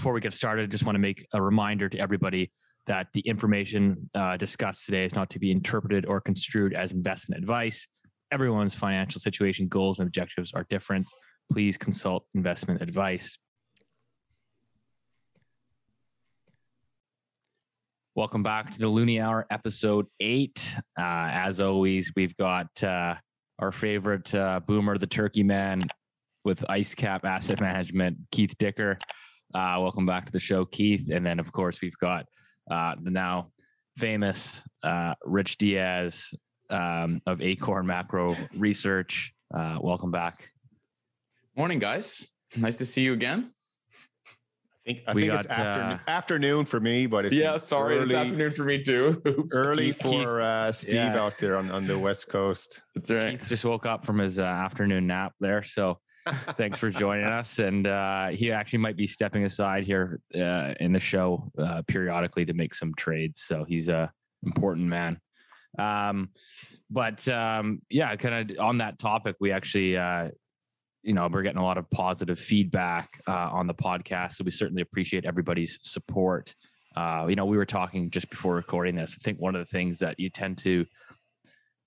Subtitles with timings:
[0.00, 2.50] before we get started, I just want to make a reminder to everybody
[2.86, 7.42] that the information uh, discussed today is not to be interpreted or construed as investment
[7.42, 7.86] advice.
[8.32, 11.06] Everyone's financial situation, goals, and objectives are different.
[11.52, 13.36] Please consult investment advice.
[18.14, 20.74] Welcome back to the Loonie Hour, episode eight.
[20.98, 23.16] Uh, as always, we've got uh,
[23.58, 25.82] our favorite uh, boomer, the turkey man
[26.46, 28.96] with Ice Cap Asset Management, Keith Dicker.
[29.52, 31.10] Uh, welcome back to the show, Keith.
[31.10, 32.26] And then, of course, we've got
[32.70, 33.50] uh, the now
[33.98, 36.32] famous uh, Rich Diaz
[36.70, 39.32] um, of Acorn Macro Research.
[39.52, 40.50] welcome back.
[41.56, 42.28] Morning, guys.
[42.56, 43.50] Nice to see you again.
[44.86, 47.56] I think, I think got, it's afternoon, uh, afternoon for me, but it's yeah.
[47.58, 49.20] Sorry, early, it's afternoon for me too.
[49.26, 49.54] Oops.
[49.54, 51.22] Early for uh, Steve yeah.
[51.22, 52.80] out there on, on the west coast.
[52.94, 53.38] That's right.
[53.38, 55.98] Keith just woke up from his uh, afternoon nap there, so
[56.56, 57.58] thanks for joining us.
[57.58, 62.44] And uh, he actually might be stepping aside here uh, in the show uh, periodically
[62.44, 63.42] to make some trades.
[63.42, 64.12] So he's a
[64.44, 65.20] important man.
[65.78, 66.30] Um,
[66.90, 69.96] but um, yeah, kind of on that topic, we actually
[71.02, 74.50] you know we're getting a lot of positive feedback uh, on the podcast so we
[74.50, 76.54] certainly appreciate everybody's support
[76.96, 79.70] uh, you know we were talking just before recording this i think one of the
[79.70, 80.84] things that you tend to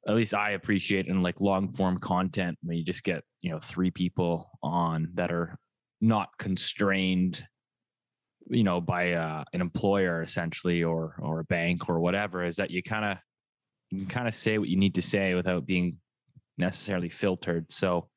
[0.08, 3.60] at least i appreciate in like long form content when you just get you know
[3.60, 5.58] three people on that are
[6.02, 7.44] not constrained
[8.50, 12.72] you know by uh, an employer essentially or or a bank or whatever is that
[12.72, 13.18] you kind of
[13.92, 15.98] you kind of say what you need to say without being
[16.58, 18.10] necessarily filtered so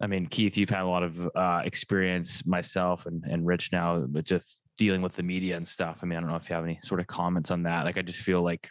[0.00, 4.04] I mean, Keith, you've had a lot of uh, experience myself and, and Rich now,
[4.06, 6.00] but just dealing with the media and stuff.
[6.02, 7.84] I mean, I don't know if you have any sort of comments on that.
[7.84, 8.68] Like, I just feel like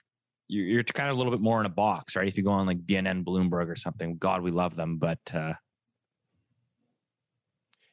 [0.47, 2.27] you're, kind of a little bit more in a box, right?
[2.27, 5.53] If you go on like BNN, Bloomberg, or something, God, we love them, but uh,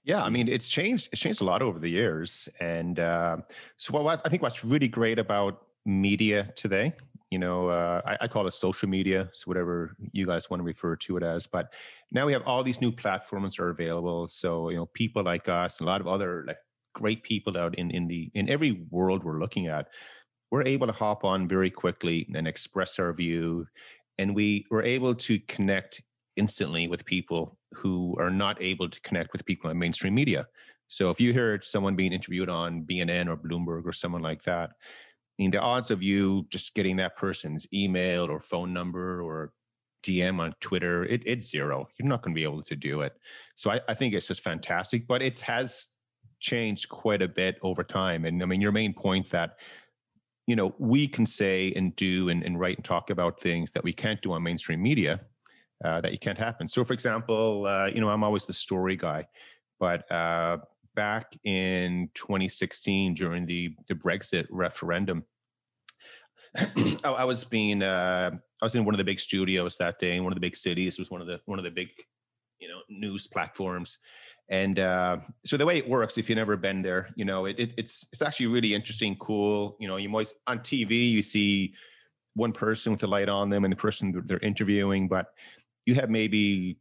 [0.04, 1.08] yeah, I mean, it's changed.
[1.12, 3.36] It's changed a lot over the years, and uh,
[3.76, 6.92] so what I think what's really great about media today
[7.30, 10.64] you know uh, I, I, call it social media so whatever you guys want to
[10.64, 11.72] refer to it as but
[12.12, 15.80] now we have all these new platforms are available so you know people like us
[15.80, 16.58] and a lot of other like
[16.94, 19.88] great people out in in the in every world we're looking at
[20.50, 23.66] we're able to hop on very quickly and express our view
[24.18, 26.02] and we were able to connect
[26.36, 30.46] instantly with people who are not able to connect with people on mainstream media
[30.88, 34.70] so if you heard someone being interviewed on bnn or bloomberg or someone like that
[35.40, 39.54] I mean, the odds of you just getting that person's email or phone number or
[40.04, 41.88] DM on Twitter, it, it's zero.
[41.98, 43.14] You're not going to be able to do it.
[43.56, 45.86] So I, I think it's just fantastic, but it has
[46.40, 48.26] changed quite a bit over time.
[48.26, 49.52] And I mean, your main point that,
[50.50, 53.84] you know, we can say and do and, and write and talk about things that
[53.84, 55.20] we can't do on mainstream media,
[55.84, 56.66] uh, that you can't happen.
[56.66, 59.28] So, for example, uh, you know, I'm always the story guy,
[59.78, 60.58] but uh,
[60.96, 65.24] back in 2016 during the, the Brexit referendum,
[67.04, 70.24] I, was being uh, I was in one of the big studios that day in
[70.24, 70.94] one of the big cities.
[70.94, 71.90] It was one of the one of the big
[72.58, 73.98] you know news platforms.
[74.50, 77.56] And uh, so the way it works, if you've never been there, you know, it,
[77.58, 79.76] it, it's it's actually really interesting, cool.
[79.78, 81.74] You know, you might on TV you see
[82.34, 85.26] one person with the light on them and the person they're interviewing, but
[85.86, 86.78] you have maybe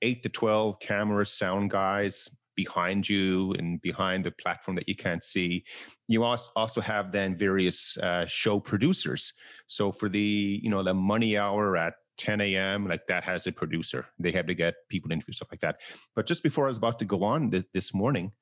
[0.00, 5.22] eight to twelve cameras, sound guys, behind you and behind the platform that you can't
[5.22, 5.64] see.
[6.08, 9.34] You also have then various uh, show producers.
[9.66, 12.86] So for the you know the money hour at 10 a.m.
[12.86, 14.06] like that has a producer.
[14.18, 15.80] They have to get people to interview stuff like that.
[16.14, 18.32] But just before I was about to go on th- this morning,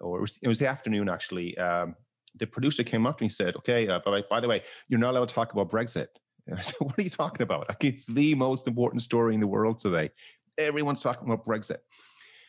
[0.00, 1.94] or it was, it was the afternoon actually, um,
[2.36, 5.00] the producer came up to me and said, "Okay, uh, by, by the way, you're
[5.00, 6.08] not allowed to talk about Brexit."
[6.56, 7.68] I said, "What are you talking about?
[7.68, 10.10] Like, it's the most important story in the world today.
[10.58, 11.78] Everyone's talking about Brexit."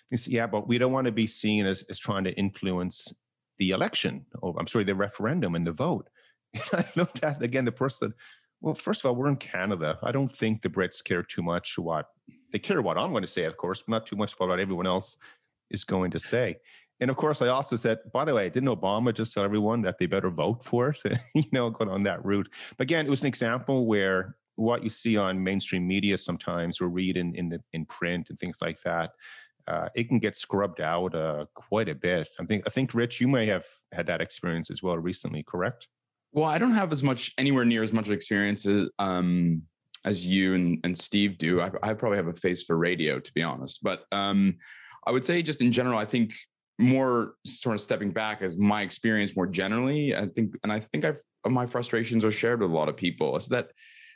[0.09, 3.11] He said, yeah, but we don't want to be seen as, as trying to influence
[3.57, 4.25] the election.
[4.41, 6.09] Or, I'm sorry, the referendum and the vote.
[6.53, 8.13] And I looked at again the person.
[8.65, 9.99] Well, first of all, we're in Canada.
[10.01, 12.07] I don't think the Brits care too much what
[12.51, 14.59] they care what I'm going to say, of course, but not too much about what
[14.59, 15.17] everyone else
[15.69, 16.57] is going to say.
[16.99, 19.99] And of course, I also said, by the way, didn't Obama just tell everyone that
[19.99, 21.19] they better vote for it?
[21.35, 22.51] you know, going on that route.
[22.75, 26.87] But again, it was an example where what you see on mainstream media sometimes or
[26.87, 29.11] read in in, the, in print and things like that
[29.67, 32.29] uh, it can get scrubbed out uh, quite a bit.
[32.39, 35.87] I think I think Rich, you may have had that experience as well recently, correct?
[36.35, 39.61] Well, I don't have as much anywhere near as much experience as, um,
[40.03, 41.61] as you and, and Steve do.
[41.61, 43.81] I, I, probably have a face for radio, to be honest.
[43.81, 44.57] But um,
[45.07, 46.35] I would say, just in general, I think
[46.77, 50.13] more sort of stepping back as my experience more generally.
[50.13, 53.37] I think, and I think I've my frustrations are shared with a lot of people.
[53.37, 53.69] Is that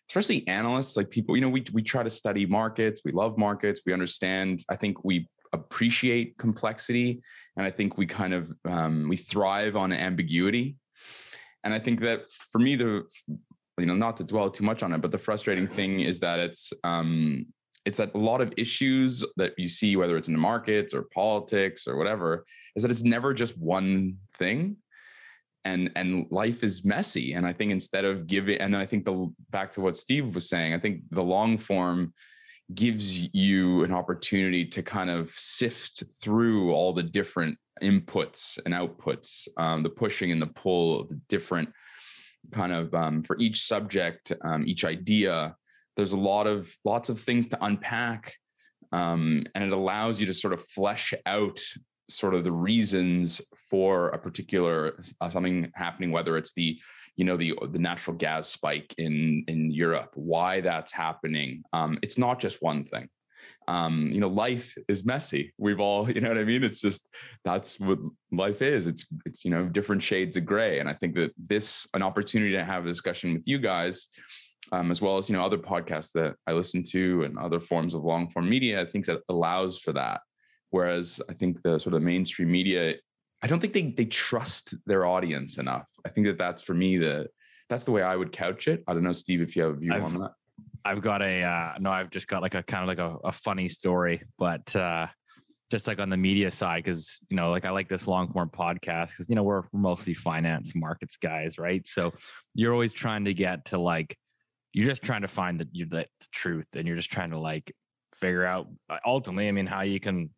[0.10, 3.80] especially analysts, like people, you know, we we try to study markets, we love markets,
[3.86, 4.65] we understand.
[4.69, 7.22] I think we appreciate complexity,
[7.56, 10.75] and I think we kind of um, we thrive on ambiguity.
[11.63, 13.03] And I think that for me, the
[13.77, 16.39] you know not to dwell too much on it, but the frustrating thing is that
[16.39, 17.45] it's um,
[17.85, 21.03] it's that a lot of issues that you see, whether it's in the markets or
[21.13, 22.45] politics or whatever,
[22.75, 24.77] is that it's never just one thing.
[25.65, 27.33] And and life is messy.
[27.33, 30.33] And i think instead of giving and then i think the back to what steve
[30.33, 32.13] was saying i think the long form
[32.74, 39.48] gives you an opportunity to kind of sift through all the different inputs and outputs
[39.57, 41.69] um, the pushing and the pull of the different
[42.51, 45.56] kind of um, for each subject um, each idea.
[45.95, 48.36] There's a lot of lots of things to unpack
[48.92, 51.60] um, and it allows you to sort of flesh out
[52.07, 56.80] sort of the reasons for a particular uh, something happening whether it's the
[57.19, 61.63] you know the the natural gas spike in in Europe why that's happening.
[61.74, 63.10] Um, it's not just one thing.
[63.68, 65.54] Um, you know life is messy.
[65.57, 66.63] We've all you know what i mean?
[66.63, 67.10] It's just
[67.44, 68.00] that's what
[68.31, 68.88] life is.
[68.88, 70.80] It's it's you know different shades of gray.
[70.80, 74.07] And i think that this an opportunity to have a discussion with you guys
[74.72, 77.94] um, as well as you know other podcasts that i listen to and other forms
[77.94, 80.22] of long form media i think that allows for that.
[80.72, 82.95] Whereas I think the sort of mainstream media,
[83.41, 85.88] I don't think they they trust their audience enough.
[86.06, 87.27] I think that that's for me the
[87.69, 88.83] that's the way I would couch it.
[88.88, 90.31] I don't know, Steve, if you have a view I've, on that.
[90.83, 93.31] I've got a uh, no, I've just got like a kind of like a, a
[93.31, 95.07] funny story, but uh,
[95.69, 98.50] just like on the media side, because you know, like I like this long form
[98.50, 101.88] podcast because you know we're, mostly finance markets guys, right?
[101.88, 102.13] So
[102.56, 104.18] you're always trying to get to like
[104.74, 107.71] you're just trying to find the, the, the truth, and you're just trying to like
[108.19, 110.30] figure out uh, ultimately, I mean, how you can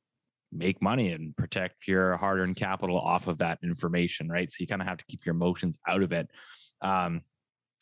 [0.51, 4.51] make money and protect your hard-earned capital off of that information, right?
[4.51, 6.27] So you kind of have to keep your emotions out of it.
[6.81, 7.21] Um,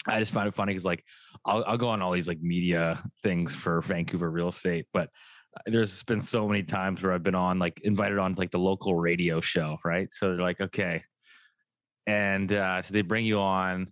[0.08, 1.04] I just find it funny because like
[1.46, 5.10] I'll, I'll go on all these like media things for Vancouver real estate, but
[5.58, 8.52] uh, there's been so many times where I've been on like invited on to like
[8.52, 10.08] the local radio show, right?
[10.14, 11.04] So they're like, okay,
[12.08, 13.92] and uh, so they bring you on,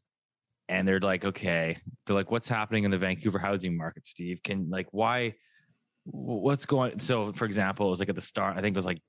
[0.70, 4.42] and they're like, okay, they're like, what's happening in the Vancouver housing market, Steve?
[4.44, 5.36] Can like why
[6.10, 8.86] what's going so for example it was like at the start i think it was
[8.86, 9.02] like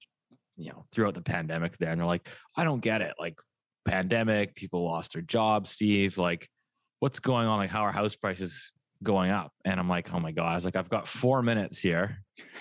[0.56, 3.39] you know throughout the pandemic there and they're like i don't get it like
[3.87, 6.49] pandemic people lost their jobs steve like
[7.00, 7.59] what's going on?
[7.59, 8.73] Like how are house prices
[9.03, 9.53] going up?
[9.65, 12.19] And i'm like oh my god i was like i've got four minutes here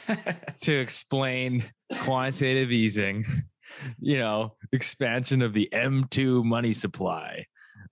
[0.61, 1.63] to explain
[2.01, 3.25] quantitative easing
[3.99, 7.43] you know expansion of the m2 money supply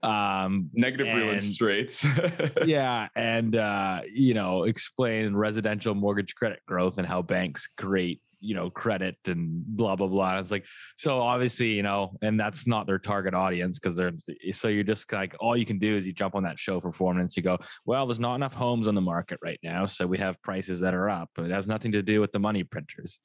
[0.03, 2.05] um negative and, real interest rates.
[2.65, 8.55] Yeah and uh you know explain residential mortgage credit growth and how banks create you
[8.55, 10.37] know credit and blah blah blah.
[10.37, 10.65] It's like
[10.95, 14.11] so obviously you know and that's not their target audience because they're
[14.51, 16.91] so you're just like all you can do is you jump on that show for
[16.91, 20.05] four minutes you go well there's not enough homes on the market right now so
[20.05, 21.29] we have prices that are up.
[21.37, 23.19] It has nothing to do with the money printers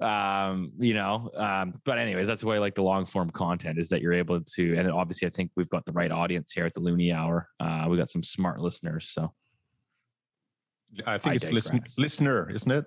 [0.00, 3.88] um you know um but anyways that's why way like the long form content is
[3.88, 6.74] that you're able to and obviously i think we've got the right audience here at
[6.74, 9.32] the loonie hour uh we got some smart listeners so
[11.06, 12.86] i think I it's listen, listener isn't it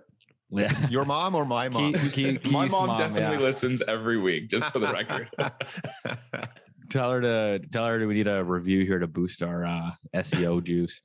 [0.51, 0.87] yeah.
[0.89, 1.93] Your mom or my mom?
[1.93, 3.43] Key, key, my mom, mom definitely yeah.
[3.43, 5.29] listens every week, just for the record.
[6.89, 9.91] tell her to tell her do we need a review here to boost our uh,
[10.15, 11.01] SEO juice.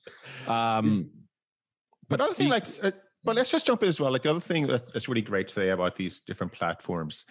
[0.47, 1.11] Um,
[2.09, 2.93] but, but other thing like uh,
[3.25, 4.13] but let's just jump in as well.
[4.13, 7.25] Like the other thing that's really great today about these different platforms,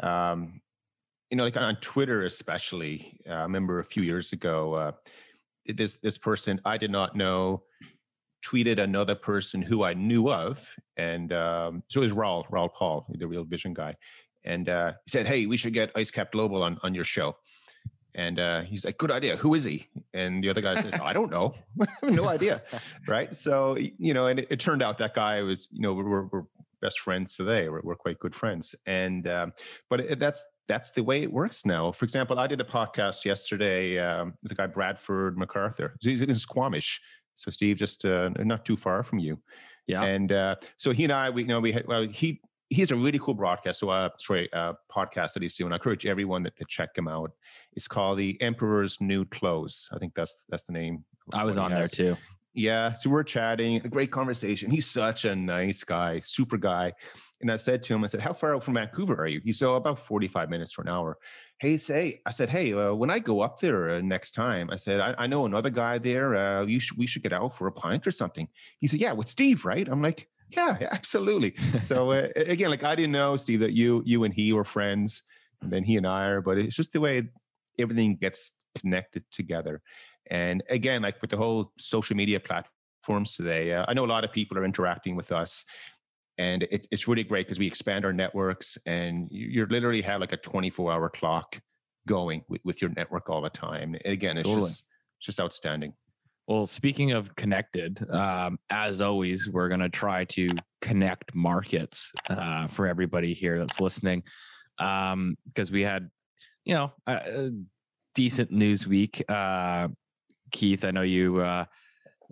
[0.00, 0.60] um,
[1.30, 3.20] you know, like on Twitter especially.
[3.28, 4.92] Uh, I remember a few years ago, uh,
[5.66, 7.64] this this person I did not know
[8.44, 13.06] tweeted another person who I knew of, and um, so it was Raoul Raoul Pal,
[13.10, 13.96] the Real Vision guy,
[14.44, 17.36] and uh, he said, "Hey, we should get Ice Cap Global on on your show."
[18.14, 19.36] And uh, he's like, "Good idea.
[19.36, 21.54] Who is he?" And the other guy says, "I don't know,
[22.02, 22.62] no idea."
[23.06, 23.34] Right?
[23.34, 26.42] So you know, and it, it, turned out that guy was, you know, we're, we're
[26.80, 27.68] best friends today.
[27.68, 29.52] We're, we're, quite good friends, and um,
[29.88, 31.92] but it, that's that's the way it works now.
[31.92, 35.96] For example, I did a podcast yesterday um, with the guy Bradford MacArthur.
[36.00, 37.00] He's in Squamish,
[37.34, 39.38] so Steve, just uh, not too far from you.
[39.86, 40.02] Yeah.
[40.02, 42.40] And uh, so he and I, we you know we had, well he
[42.70, 43.80] he's a really cool broadcast.
[43.80, 45.72] So, uh, sorry, uh, podcast that he's doing.
[45.72, 47.32] I encourage everyone to, to, check him out.
[47.74, 49.88] It's called The Emperor's New Clothes.
[49.92, 51.04] I think that's that's the name.
[51.32, 52.16] I was on there too.
[52.52, 54.72] Yeah, so we're chatting, a great conversation.
[54.72, 56.92] He's such a nice guy, super guy.
[57.40, 59.52] And I said to him, I said, "How far out from Vancouver are you?" He
[59.52, 61.18] said, oh, "About forty-five minutes to an hour."
[61.60, 64.76] Hey, say, I said, "Hey, uh, when I go up there uh, next time, I
[64.76, 66.34] said, I, I know another guy there.
[66.34, 68.48] Uh, you should, we should get out for a pint or something."
[68.80, 71.54] He said, "Yeah, with Steve, right?" I'm like, yeah, absolutely.
[71.78, 75.22] so uh, again, like I didn't know, Steve, that you you and he were friends,
[75.62, 76.40] and then he and I are.
[76.40, 77.28] But it's just the way
[77.78, 79.80] everything gets connected together.
[80.30, 84.24] And again, like with the whole social media platforms today, uh, I know a lot
[84.24, 85.64] of people are interacting with us,
[86.40, 90.20] and it, it's really great because we expand our networks and you, you literally have
[90.20, 91.60] like a 24 hour clock
[92.08, 94.66] going with, with your network all the time and again it's totally.
[94.66, 94.86] just
[95.18, 95.92] it's just outstanding
[96.46, 100.46] well speaking of connected um, as always we're going to try to
[100.80, 104.22] connect markets uh, for everybody here that's listening
[104.76, 105.36] because um,
[105.72, 106.10] we had
[106.64, 107.50] you know a,
[108.14, 109.88] decent news week uh,
[110.50, 111.64] keith i know you uh,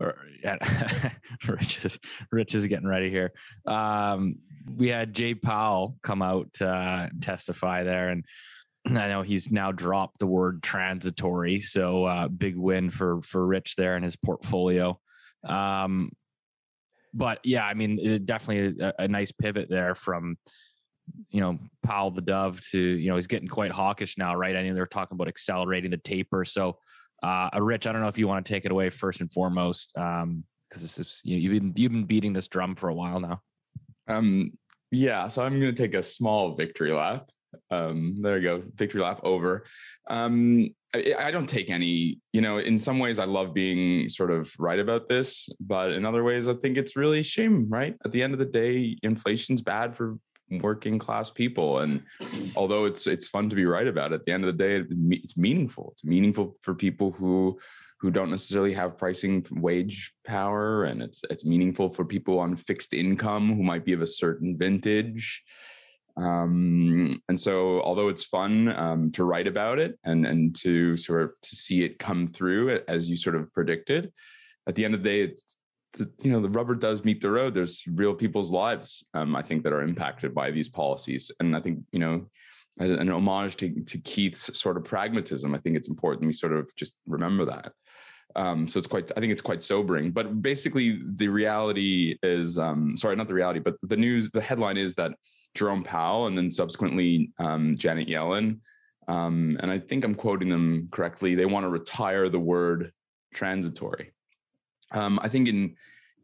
[1.48, 1.98] Rich is
[2.30, 3.32] Rich is getting ready here.
[3.66, 4.36] Um,
[4.76, 8.24] we had Jay Powell come out uh, testify there, and
[8.96, 11.60] I know he's now dropped the word transitory.
[11.60, 14.98] So uh, big win for for Rich there in his portfolio.
[15.44, 16.10] Um,
[17.14, 20.36] but yeah, I mean, it definitely a, a nice pivot there from
[21.30, 24.56] you know Powell the Dove to you know he's getting quite hawkish now, right?
[24.56, 26.78] I mean, they're talking about accelerating the taper, so
[27.22, 29.92] uh, Rich, I don't know if you want to take it away first and foremost,
[29.94, 33.20] because um, this is you, have been you've been beating this drum for a while
[33.20, 33.40] now.
[34.06, 34.52] Um,
[34.90, 37.30] yeah, so I'm going to take a small victory lap.
[37.70, 39.64] Um, there you go, victory lap over.
[40.08, 42.20] Um, I, I don't take any.
[42.32, 46.04] You know, in some ways, I love being sort of right about this, but in
[46.04, 47.68] other ways, I think it's really shame.
[47.68, 50.18] Right at the end of the day, inflation's bad for
[50.50, 52.02] working class people and
[52.56, 54.82] although it's it's fun to be right about it, at the end of the day
[55.10, 57.58] it's meaningful it's meaningful for people who
[58.00, 62.94] who don't necessarily have pricing wage power and it's it's meaningful for people on fixed
[62.94, 65.42] income who might be of a certain vintage
[66.18, 71.22] um, and so although it's fun um, to write about it and and to sort
[71.22, 74.12] of to see it come through as you sort of predicted
[74.66, 75.58] at the end of the day it's
[75.94, 77.54] the, you know the rubber does meet the road.
[77.54, 81.30] There's real people's lives um, i think that are impacted by these policies.
[81.40, 82.26] And i think you know
[82.78, 86.74] an homage to, to keith's sort of pragmatism i think it's important we sort of
[86.76, 87.72] just remember that.
[88.36, 90.10] Um, so it's quite i think it's quite sobering.
[90.10, 94.76] But basically the reality is um, sorry not the reality but the news the headline
[94.76, 95.12] is that
[95.54, 98.58] jerome powell and then subsequently um, janet yellen
[99.08, 102.92] um, and i think i'm quoting them correctly they want to retire the word
[103.34, 104.12] transitory
[104.92, 105.74] um, I think in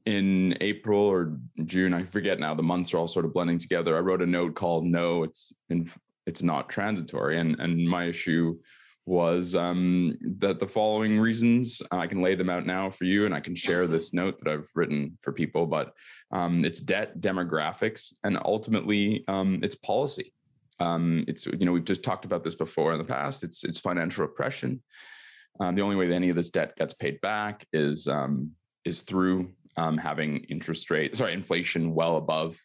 [0.06, 2.54] in April or June, I forget now.
[2.54, 3.96] The months are all sort of blending together.
[3.96, 5.90] I wrote a note called "No, it's in,
[6.26, 8.58] it's not transitory," and and my issue
[9.06, 13.34] was um, that the following reasons I can lay them out now for you, and
[13.34, 15.66] I can share this note that I've written for people.
[15.66, 15.92] But
[16.30, 20.32] um, it's debt, demographics, and ultimately um, it's policy.
[20.80, 23.44] Um, it's you know we've just talked about this before in the past.
[23.44, 24.82] It's it's financial oppression.
[25.60, 28.52] Um, the only way that any of this debt gets paid back is um,
[28.84, 32.58] is through having interest rate, sorry, inflation well above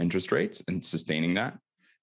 [0.00, 1.58] interest rates and sustaining that.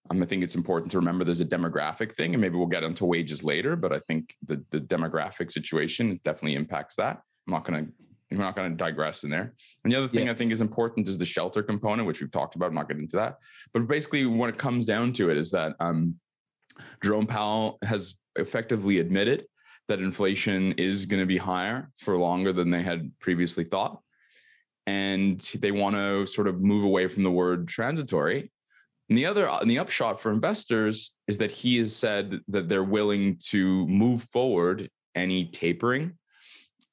[0.09, 2.83] Um, I think it's important to remember there's a demographic thing, and maybe we'll get
[2.83, 3.75] into wages later.
[3.75, 7.21] But I think the the demographic situation definitely impacts that.
[7.47, 7.91] I'm not going to
[8.37, 9.53] we're not going to digress in there.
[9.83, 10.31] And the other thing yeah.
[10.31, 12.67] I think is important is the shelter component, which we've talked about.
[12.67, 13.37] I'm not getting into that,
[13.73, 16.15] but basically, when it comes down to it, is that um,
[17.03, 19.45] Jerome Powell has effectively admitted
[19.87, 23.99] that inflation is going to be higher for longer than they had previously thought.
[24.85, 28.51] And they want to sort of move away from the word transitory.
[29.09, 32.83] And the other, and the upshot for investors is that he has said that they're
[32.83, 36.13] willing to move forward any tapering,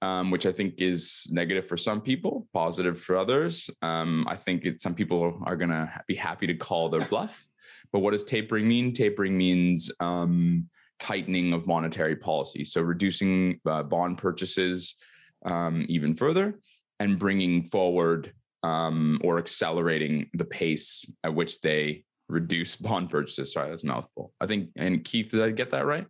[0.02, 3.71] um, which I think is negative for some people, positive for others.
[3.81, 7.47] Um, I think it, some people are going to be happy to call their bluff.
[7.93, 8.93] But what does tapering mean?
[8.93, 12.64] Tapering means um, tightening of monetary policy.
[12.64, 14.97] So reducing uh, bond purchases
[15.45, 16.61] um, even further
[16.99, 23.52] and bringing forward um, or accelerating the pace at which they reduce bond purchases.
[23.52, 24.33] Sorry, that's a mouthful.
[24.40, 26.07] I think, and Keith, did I get that right?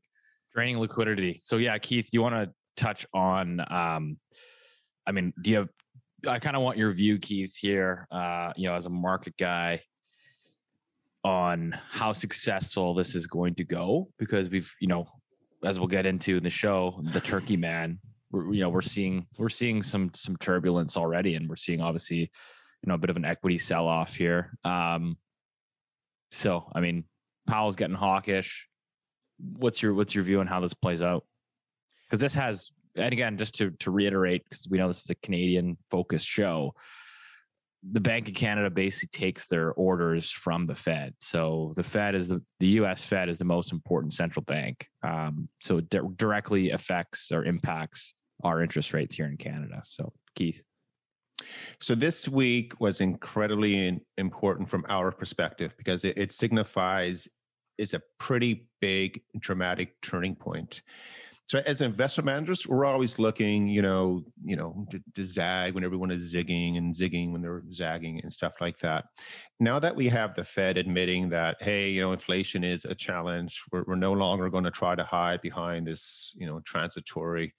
[0.54, 1.40] Draining liquidity.
[1.42, 4.18] So yeah, Keith, do you want to touch on, um,
[5.06, 5.68] I mean, do you have,
[6.26, 9.80] I kind of want your view, Keith, here, uh, you know, as a market guy,
[11.24, 15.06] on how successful this is going to go because we've you know
[15.64, 17.98] as we'll get into in the show the turkey man
[18.30, 22.18] we're, you know we're seeing we're seeing some some turbulence already and we're seeing obviously
[22.18, 25.16] you know a bit of an equity sell off here um
[26.30, 27.04] so i mean
[27.46, 28.68] powell's getting hawkish
[29.38, 31.24] what's your what's your view on how this plays out
[32.06, 35.14] because this has and again just to to reiterate because we know this is a
[35.16, 36.74] canadian focused show
[37.82, 41.14] the Bank of Canada basically takes their orders from the Fed.
[41.20, 43.02] So the Fed is the the U.S.
[43.02, 44.86] Fed is the most important central bank.
[45.02, 49.82] Um, so it di- directly affects or impacts our interest rates here in Canada.
[49.84, 50.62] So Keith.
[51.80, 57.28] So this week was incredibly important from our perspective because it, it signifies
[57.78, 60.82] is a pretty big dramatic turning point.
[61.46, 65.82] So as investment managers, we're always looking, you know, you know, to, to, zag when
[65.82, 69.06] everyone is zigging and zigging when they're zagging and stuff like that.
[69.58, 73.64] Now that we have the Fed admitting that, hey, you know, inflation is a challenge,
[73.72, 77.52] we're, we're no longer going to try to hide behind this, you know, transitory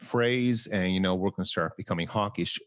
[0.00, 2.58] phrase, and you know, we're going to start becoming hawkish.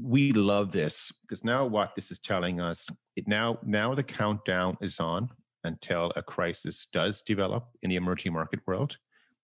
[0.00, 4.76] We love this because now what this is telling us, it now now the countdown
[4.80, 5.30] is on
[5.64, 8.96] until a crisis does develop in the emerging market world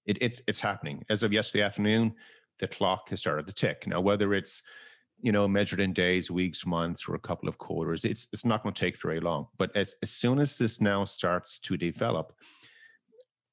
[0.08, 1.04] it, it's it's happening.
[1.08, 2.14] As of yesterday afternoon,
[2.58, 3.86] the clock has started to tick.
[3.86, 4.62] Now, whether it's
[5.20, 8.62] you know measured in days, weeks, months, or a couple of quarters, it's it's not
[8.62, 9.46] going to take very long.
[9.58, 12.32] But as as soon as this now starts to develop,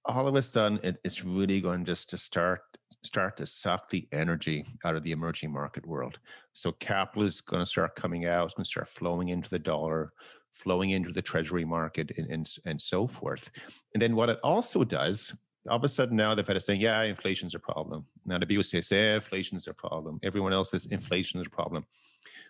[0.05, 2.61] all of a sudden it, it's really going just to start
[3.05, 6.19] start to suck the energy out of the emerging market world.
[6.53, 9.59] So capital is going to start coming out, it's going to start flowing into the
[9.59, 10.13] dollar,
[10.51, 13.51] flowing into the treasury market, and, and, and so forth.
[13.93, 15.33] And then what it also does
[15.69, 18.05] all of a sudden now the Fed is saying, yeah, inflation's a problem.
[18.25, 20.19] Now the BOC say, yeah, inflation's a problem.
[20.23, 21.85] Everyone else says inflation is a problem.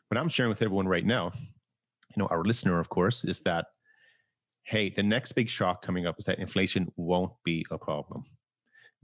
[0.10, 3.68] What I'm sharing with everyone right now, you know, our listener, of course, is that,
[4.64, 8.26] hey, the next big shock coming up is that inflation won't be a problem.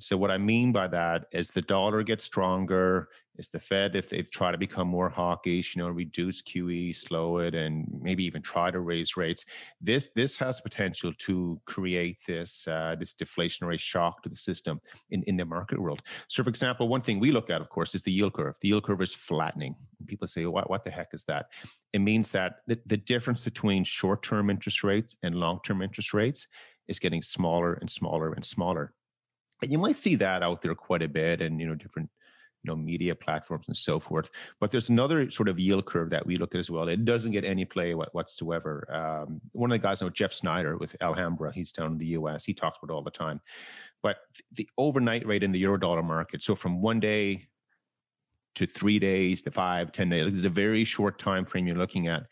[0.02, 4.10] So what I mean by that is the dollar gets stronger, is the Fed if
[4.10, 8.42] they try to become more hawkish, you know, reduce QE, slow it, and maybe even
[8.42, 9.46] try to raise rates.
[9.80, 14.82] This this has potential to create this uh, this deflationary shock to the system
[15.12, 16.02] in, in the market world.
[16.28, 18.56] So, for example, one thing we look at, of course, is the yield curve.
[18.60, 19.76] The yield curve is flattening.
[20.08, 21.48] People say, "What what the heck is that?"
[21.94, 26.12] It means that the, the difference between short term interest rates and long term interest
[26.14, 26.48] rates
[26.88, 28.94] is getting smaller and smaller and smaller
[29.62, 32.10] and you might see that out there quite a bit and you know different
[32.64, 34.30] you know media platforms and so forth.
[34.60, 36.88] But there's another sort of yield curve that we look at as well.
[36.88, 38.88] It doesn't get any play whatsoever.
[38.92, 42.46] Um, one of the guys know jeff snider with alhambra he's down in the us
[42.46, 43.42] he talks about it all the time.
[44.04, 44.18] But
[44.54, 47.48] the overnight rate in the eurodollar market so from one day
[48.56, 52.08] to three days to five ten days is a very short time frame you're looking
[52.08, 52.24] at.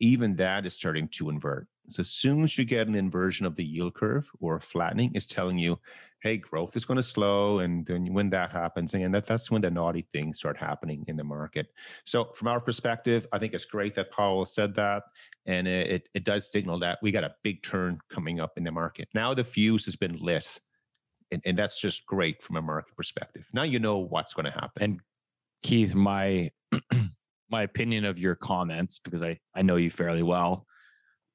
[0.00, 1.66] Even that is starting to invert.
[1.88, 5.26] So as soon as you get an inversion of the yield curve or flattening, is
[5.26, 5.78] telling you,
[6.26, 7.60] hey, growth is going to slow.
[7.60, 11.16] And then when that happens, and that, that's when the naughty things start happening in
[11.16, 11.68] the market.
[12.04, 15.04] So from our perspective, I think it's great that Powell said that.
[15.46, 18.72] And it, it does signal that we got a big turn coming up in the
[18.72, 19.08] market.
[19.14, 20.60] Now the fuse has been lit.
[21.30, 23.46] And, and that's just great from a market perspective.
[23.52, 24.82] Now you know what's going to happen.
[24.82, 25.00] And
[25.62, 26.50] Keith, my
[27.50, 30.66] my opinion of your comments, because I, I know you fairly well,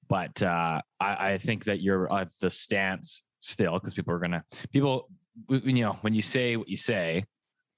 [0.09, 4.43] but uh, I, I, think that you're uh, the stance still because people are gonna
[4.71, 5.09] people
[5.49, 7.23] you know when you say what you say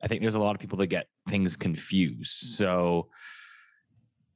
[0.03, 2.57] i think there's a lot of people that get things confused.
[2.57, 3.09] So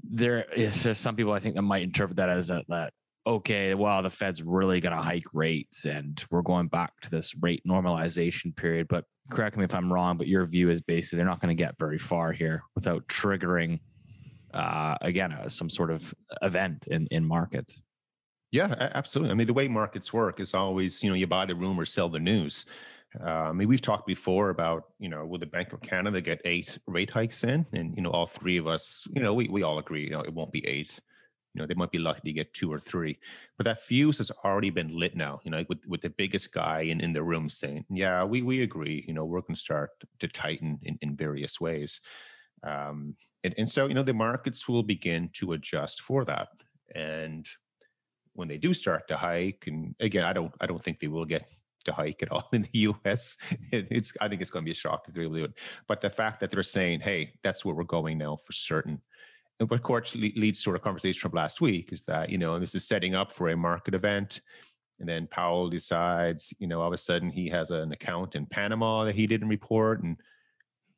[0.04, 2.94] there is there's some people i think that might interpret that as a, that
[3.26, 7.36] okay well the fed's really going to hike rates and we're going back to this
[7.42, 11.26] rate normalization period but correct me if i'm wrong but your view is basically they're
[11.26, 13.80] not going to get very far here without triggering
[14.54, 17.82] uh, again uh, some sort of event in in markets
[18.52, 19.32] yeah, absolutely.
[19.32, 22.10] I mean, the way markets work is always, you know, you buy the rumor, sell
[22.10, 22.66] the news.
[23.20, 26.42] Uh, I mean, we've talked before about, you know, will the Bank of Canada get
[26.46, 27.66] eight rate hikes in?
[27.74, 30.22] And, you know, all three of us, you know, we, we all agree, you know,
[30.22, 31.00] it won't be eight.
[31.54, 33.18] You know, they might be lucky to get two or three.
[33.58, 36.82] But that fuse has already been lit now, you know, with, with the biggest guy
[36.82, 39.92] in, in the room saying, yeah, we, we agree, you know, we're going to start
[40.20, 42.02] to tighten in, in various ways.
[42.64, 46.50] Um, and, and so, you know, the markets will begin to adjust for that.
[46.94, 47.48] And
[48.38, 51.26] when they do start to hike, and again, I don't, I don't think they will
[51.26, 51.50] get
[51.86, 53.38] to hike at all in the U.S.
[53.72, 55.54] It's, I think it's going to be a shock if they do it.
[55.88, 59.02] But the fact that they're saying, "Hey, that's where we're going now for certain,"
[59.60, 62.76] and what course leads to a conversation from last week is that you know this
[62.76, 64.42] is setting up for a market event,
[65.00, 68.46] and then Powell decides, you know, all of a sudden he has an account in
[68.46, 70.16] Panama that he didn't report, and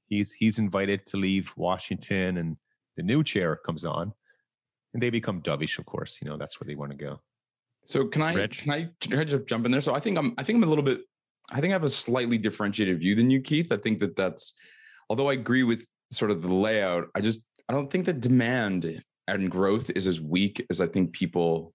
[0.08, 2.58] he's he's invited to leave Washington, and
[2.98, 4.14] the new chair comes on,
[4.94, 5.80] and they become dovish.
[5.80, 7.22] Of course, you know that's where they want to go.
[7.90, 8.62] So can I Rich?
[8.62, 9.82] can I, can I just jump in there?
[9.82, 11.02] So I think I'm I think I'm a little bit
[11.52, 13.72] I think I have a slightly differentiated view than you, Keith.
[13.72, 14.54] I think that that's
[15.10, 19.02] although I agree with sort of the layout, I just I don't think that demand
[19.28, 21.74] and growth is as weak as I think people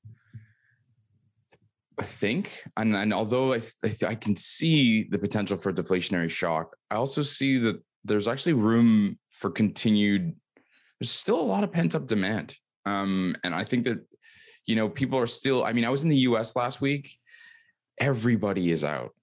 [2.01, 2.63] think.
[2.77, 6.95] And, and although I, I, I can see the potential for a deflationary shock, I
[6.95, 10.35] also see that there's actually room for continued.
[11.01, 13.99] There's still a lot of pent up demand, um, and I think that
[14.67, 17.19] you know, people are still, I mean, I was in the US last week.
[17.99, 19.15] Everybody is out.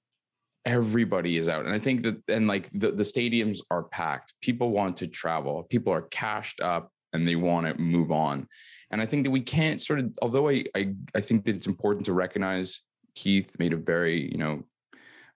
[0.65, 1.65] Everybody is out.
[1.65, 4.34] And I think that, and like the, the stadiums are packed.
[4.41, 5.63] People want to travel.
[5.63, 8.47] People are cashed up and they want to move on.
[8.91, 11.67] And I think that we can't sort of, although I, I, I think that it's
[11.67, 12.82] important to recognize
[13.15, 14.63] Keith made a very, you know,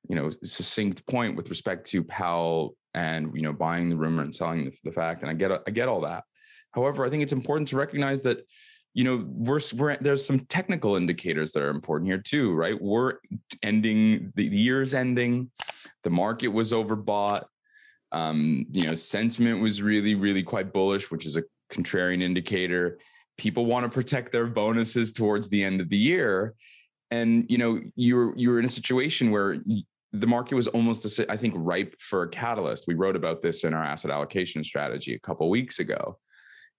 [0.10, 4.34] you know succinct point with respect to Powell and you know buying the rumor and
[4.34, 6.24] selling the, the fact, and I get I get all that.
[6.72, 8.46] However, I think it's important to recognize that
[8.96, 12.82] you know we're, we're, there's some technical indicators that are important here too right?
[12.82, 13.16] We're
[13.62, 15.52] ending the, year's ending
[16.04, 17.44] the market was overbought
[18.12, 22.98] um, you know sentiment was really really quite bullish which is a contrarian indicator.
[23.38, 26.54] People want to protect their bonuses towards the end of the year.
[27.12, 29.58] And you know you're you're in a situation where
[30.14, 32.86] the market was almost i think ripe for a catalyst.
[32.88, 36.18] We wrote about this in our asset allocation strategy a couple weeks ago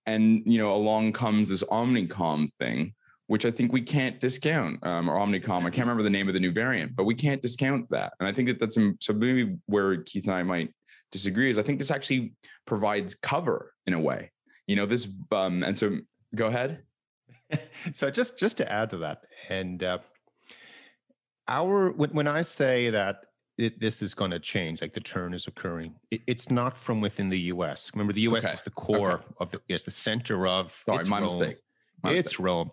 [0.07, 2.95] and you know along comes this omnicom thing
[3.27, 5.61] which i think we can't discount um, or omnicom.
[5.61, 8.13] I can't remember the name of the new variant but we can't discount that.
[8.21, 10.73] And i think that that's so maybe where keith and i might
[11.13, 12.33] disagree is i think this actually
[12.67, 14.31] provides cover in a way.
[14.67, 15.99] You know this um, and so
[16.35, 16.83] go ahead.
[17.93, 19.99] So just just to add to that and uh,
[21.47, 23.26] our when, when i say that
[23.59, 25.95] it, this is going to change, like the turn is occurring.
[26.11, 27.91] It, it's not from within the U.S.
[27.95, 28.45] Remember, the U.S.
[28.45, 28.55] Okay.
[28.55, 29.25] is the core okay.
[29.41, 30.77] of the, yes, the center of.
[30.85, 31.25] Sorry, my Rome.
[31.25, 31.59] mistake.
[32.03, 32.45] My it's mistake.
[32.45, 32.71] Rome,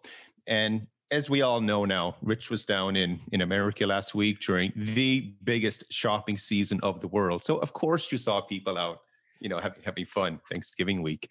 [0.47, 4.73] and as we all know now, Rich was down in in America last week during
[4.75, 7.45] the biggest shopping season of the world.
[7.45, 9.01] So of course you saw people out,
[9.39, 11.29] you know, having, having fun Thanksgiving week.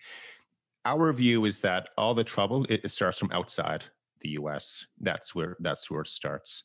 [0.84, 3.84] Our view is that all the trouble it, it starts from outside
[4.20, 4.86] the U.S.
[5.00, 6.64] That's where that's where it starts.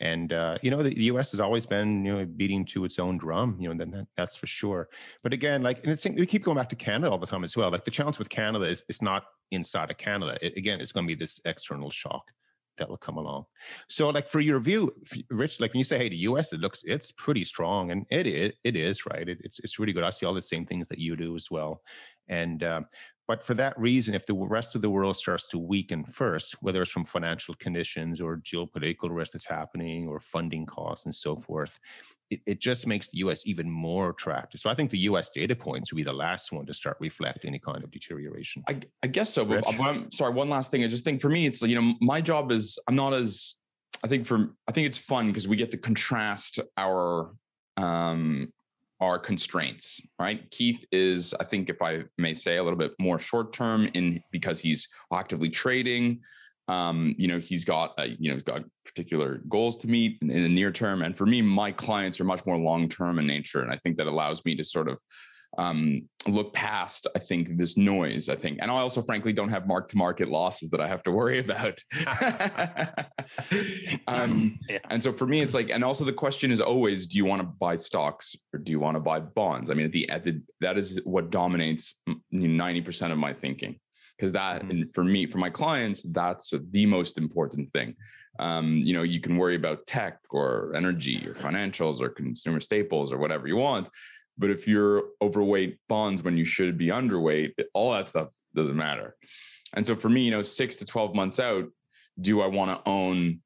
[0.00, 1.32] And uh, you know, the, the, U.S.
[1.32, 3.56] has always been you know beating to its own drum.
[3.58, 4.88] You know, then that, that's for sure.
[5.22, 7.56] But again, like, and it's we keep going back to Canada all the time as
[7.56, 7.70] well.
[7.70, 10.38] Like the challenge with Canada is it's not inside of Canada.
[10.40, 12.30] It, again, it's going to be this external shock
[12.78, 13.44] that will come along.
[13.88, 14.94] So, like for your view,
[15.30, 16.52] Rich, like when you say, "Hey, the U.S.
[16.52, 19.28] it looks it's pretty strong," and it is, it is right.
[19.28, 20.04] It, it's it's really good.
[20.04, 21.82] I see all the same things that you do as well.
[22.28, 22.86] And um,
[23.28, 26.80] but for that reason, if the rest of the world starts to weaken first, whether
[26.80, 31.78] it's from financial conditions or geopolitical risk that's happening or funding costs and so forth,
[32.30, 34.60] it, it just makes the US even more attractive.
[34.60, 37.50] So I think the US data points will be the last one to start reflecting
[37.50, 38.64] any kind of deterioration.
[38.66, 39.44] I, I guess so.
[39.44, 40.82] But I'm, sorry, one last thing.
[40.82, 43.56] I just think for me, it's, you know, my job is, I'm not as,
[44.02, 47.34] I think for, I think it's fun because we get to contrast our
[47.76, 48.54] um,
[49.00, 50.50] are constraints, right?
[50.50, 54.22] Keith is, I think, if I may say, a little bit more short term in
[54.32, 56.20] because he's actively trading.
[56.66, 60.30] Um, you know, he's got, a, you know, he's got particular goals to meet in,
[60.30, 61.02] in the near term.
[61.02, 63.96] And for me, my clients are much more long term in nature, and I think
[63.96, 64.98] that allows me to sort of
[65.58, 68.28] um, look past, I think, this noise.
[68.28, 71.02] I think, and I also, frankly, don't have mark to market losses that I have
[71.02, 71.82] to worry about.
[74.06, 74.78] um, yeah.
[74.88, 77.42] And so for me, it's like, and also the question is always, do you want
[77.42, 79.68] to buy stocks or do you want to buy bonds?
[79.70, 81.96] I mean, at the at the that is what dominates
[82.30, 83.80] ninety percent of my thinking,
[84.16, 84.70] because that, mm-hmm.
[84.70, 87.96] and for me, for my clients, that's the most important thing.
[88.38, 93.12] Um, you know, you can worry about tech or energy or financials or consumer staples
[93.12, 93.88] or whatever you want
[94.38, 99.16] but if you're overweight bonds when you should be underweight, all that stuff doesn't matter.
[99.74, 101.66] And so for me, you know, six to 12 months out,
[102.20, 103.40] do I want to own,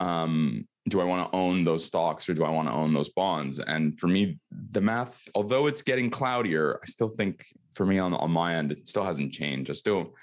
[0.00, 3.10] um, do I want to own those stocks or do I want to own those
[3.10, 3.58] bonds?
[3.58, 4.38] And for me,
[4.70, 8.72] the math, although it's getting cloudier, I still think for me on, on my end,
[8.72, 9.70] it still hasn't changed.
[9.70, 10.14] I still,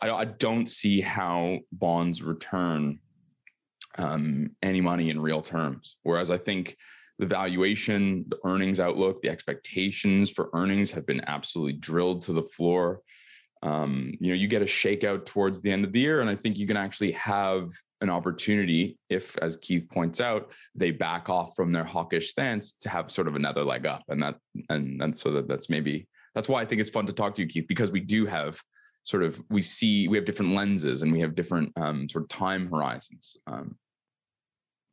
[0.00, 3.00] I, I don't see how bonds return
[3.98, 5.96] um, any money in real terms.
[6.02, 6.76] Whereas I think
[7.20, 12.42] the valuation, the earnings outlook, the expectations for earnings have been absolutely drilled to the
[12.42, 13.02] floor.
[13.62, 16.34] Um, you know, you get a shakeout towards the end of the year, and I
[16.34, 17.68] think you can actually have
[18.00, 22.88] an opportunity if, as Keith points out, they back off from their hawkish stance to
[22.88, 24.36] have sort of another leg up, and that
[24.70, 27.42] and and so that that's maybe that's why I think it's fun to talk to
[27.42, 28.58] you, Keith, because we do have
[29.02, 32.28] sort of we see we have different lenses and we have different um, sort of
[32.28, 33.36] time horizons.
[33.46, 33.76] Um,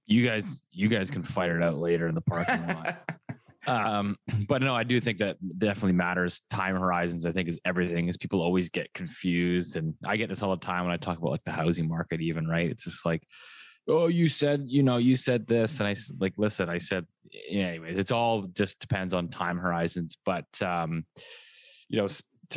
[0.08, 2.98] you guys you guys can fight it out later in the parking lot.
[3.68, 4.16] um,
[4.48, 6.42] but no, I do think that definitely matters.
[6.50, 8.08] Time horizons, I think, is everything.
[8.08, 11.18] Is people always get confused, and I get this all the time when I talk
[11.18, 12.22] about like the housing market.
[12.22, 13.22] Even right, it's just like,
[13.90, 17.06] oh, you said, you know, you said this, and I like, listen, I said,
[17.50, 20.18] anyways, it's all just depends on time horizons.
[20.24, 21.06] But um,
[21.90, 22.08] you know,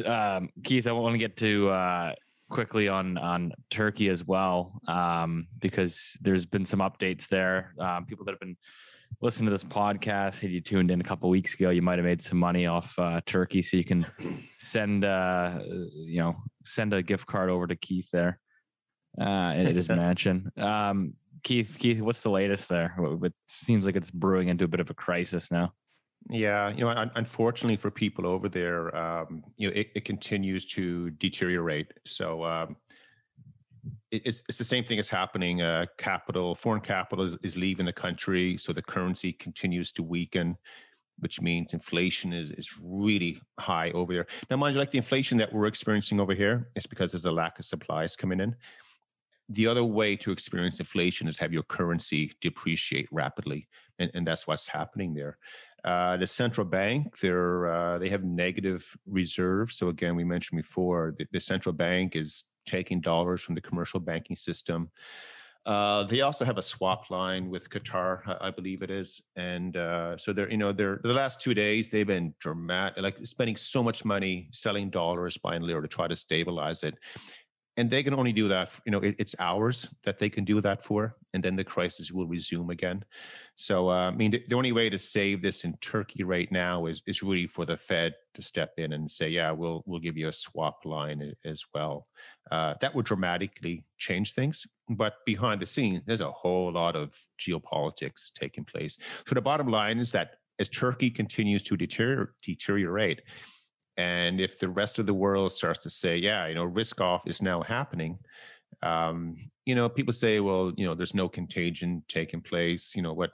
[0.06, 2.12] um, Keith, I want to get to uh,
[2.50, 7.74] quickly on on Turkey as well, um, because there's been some updates there.
[7.78, 8.56] Um, people that have been
[9.20, 12.04] listening to this podcast, if you tuned in a couple weeks ago, you might have
[12.04, 14.06] made some money off uh, Turkey, so you can
[14.58, 18.38] send uh, you know send a gift card over to Keith there
[19.18, 20.50] uh, at his mansion.
[20.56, 22.94] Um, Keith, Keith, what's the latest there?
[23.22, 25.72] It seems like it's brewing into a bit of a crisis now.
[26.28, 31.10] Yeah, you know, unfortunately for people over there, um, you know, it, it, continues to
[31.10, 31.92] deteriorate.
[32.04, 32.76] So, um,
[34.10, 35.62] it's it's the same thing as happening.
[35.62, 40.56] Uh, capital, foreign capital is, is leaving the country, so the currency continues to weaken,
[41.18, 44.26] which means inflation is is really high over there.
[44.50, 47.32] Now, mind you, like the inflation that we're experiencing over here is because there's a
[47.32, 48.54] lack of supplies coming in.
[49.48, 54.46] The other way to experience inflation is have your currency depreciate rapidly, and, and that's
[54.46, 55.38] what's happening there.
[55.84, 59.76] Uh, the central bank, they're uh, they have negative reserves.
[59.76, 64.00] So again, we mentioned before, the, the central bank is taking dollars from the commercial
[64.00, 64.90] banking system.
[65.66, 70.16] Uh, they also have a swap line with Qatar, I believe it is, and uh,
[70.16, 73.82] so they're you know they're the last two days they've been dramatic, like spending so
[73.82, 76.94] much money selling dollars, buying lira to try to stabilize it,
[77.80, 80.60] and they can only do that you know it, it's hours that they can do
[80.60, 83.04] that for and then the crisis will resume again.
[83.56, 86.86] So uh, i mean the, the, only way to save this in turkey right now
[86.86, 90.16] is is really for the fed to step in and say yeah we'll we'll give
[90.16, 92.06] you a swap line as well.
[92.50, 94.66] Uh, that would dramatically change things
[95.02, 98.98] but behind the scenes there's a whole lot of geopolitics taking place.
[99.26, 103.22] So the bottom line is that as turkey continues to deterior- deteriorate
[104.00, 107.26] and if the rest of the world starts to say, yeah, you know, risk off
[107.26, 108.18] is now happening,
[108.82, 109.36] um,
[109.66, 112.96] you know, people say, well, you know, there's no contagion taking place.
[112.96, 113.32] You know, what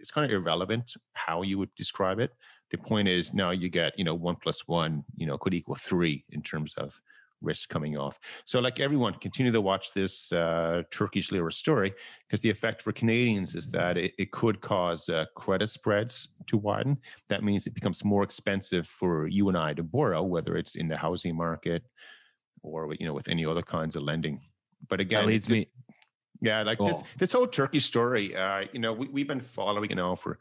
[0.00, 2.30] it's kind of irrelevant how you would describe it.
[2.70, 5.74] The point is now you get, you know, one plus one, you know, could equal
[5.74, 6.98] three in terms of
[7.42, 8.18] risk coming off.
[8.44, 11.92] So, like everyone, continue to watch this uh, Turkish lira story
[12.26, 16.56] because the effect for Canadians is that it, it could cause uh, credit spreads to
[16.56, 16.98] widen.
[17.28, 20.88] That means it becomes more expensive for you and I to borrow, whether it's in
[20.88, 21.82] the housing market
[22.62, 24.40] or you know with any other kinds of lending.
[24.88, 25.68] But again, that leads me.
[26.40, 26.88] Yeah, like cool.
[26.88, 28.34] this this whole Turkey story.
[28.34, 30.38] Uh, you know, we, we've been following it now for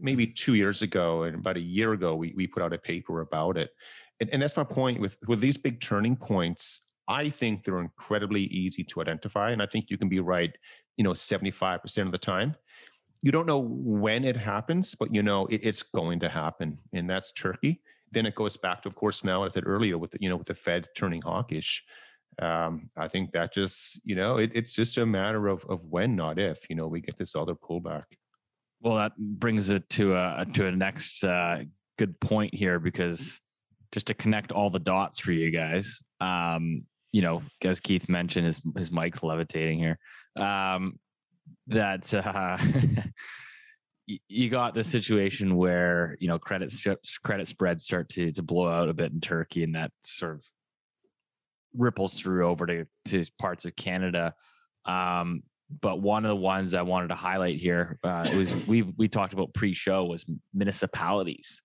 [0.00, 3.20] maybe two years ago and about a year ago we, we put out a paper
[3.20, 3.70] about it
[4.20, 8.44] and, and that's my point with with these big turning points i think they're incredibly
[8.44, 10.56] easy to identify and i think you can be right
[10.96, 12.56] you know 75% of the time
[13.22, 17.08] you don't know when it happens but you know it, it's going to happen and
[17.08, 17.80] that's turkey
[18.12, 20.28] then it goes back to of course now as i said earlier with the, you
[20.28, 21.84] know with the fed turning hawkish
[22.40, 26.16] um, I think that just, you know, it, it's just a matter of of when,
[26.16, 28.04] not if, you know, we get this other pullback.
[28.80, 31.64] Well, that brings it to a to a next uh,
[31.96, 33.40] good point here because
[33.92, 36.00] just to connect all the dots for you guys.
[36.20, 39.98] Um, you know, as Keith mentioned, his his mic's levitating here.
[40.36, 40.98] Um,
[41.68, 42.58] that uh,
[44.28, 46.72] you got the situation where you know credit
[47.22, 50.44] credit spreads start to to blow out a bit in Turkey, and that sort of
[51.74, 54.34] ripples through over to to parts of Canada.
[54.84, 55.42] Um,
[55.80, 59.32] but one of the ones I wanted to highlight here uh, was we we talked
[59.32, 61.62] about pre-show was municipalities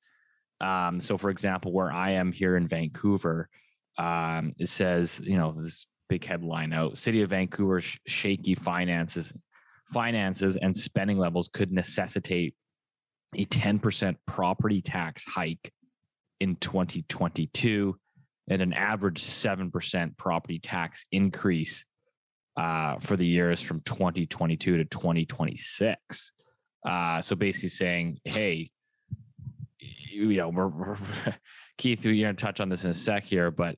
[0.61, 3.49] um, so, for example, where I am here in Vancouver,
[3.97, 9.33] um, it says, you know, this big headline out: City of Vancouver's shaky finances,
[9.91, 12.55] finances and spending levels could necessitate
[13.35, 15.71] a 10% property tax hike
[16.39, 17.95] in 2022
[18.49, 21.85] and an average 7% property tax increase
[22.57, 26.31] uh, for the years from 2022 to 2026.
[26.85, 28.69] Uh, so basically saying, hey,
[30.11, 30.97] you know, we're, we're
[31.77, 33.75] Keith, you're going to touch on this in a sec here, but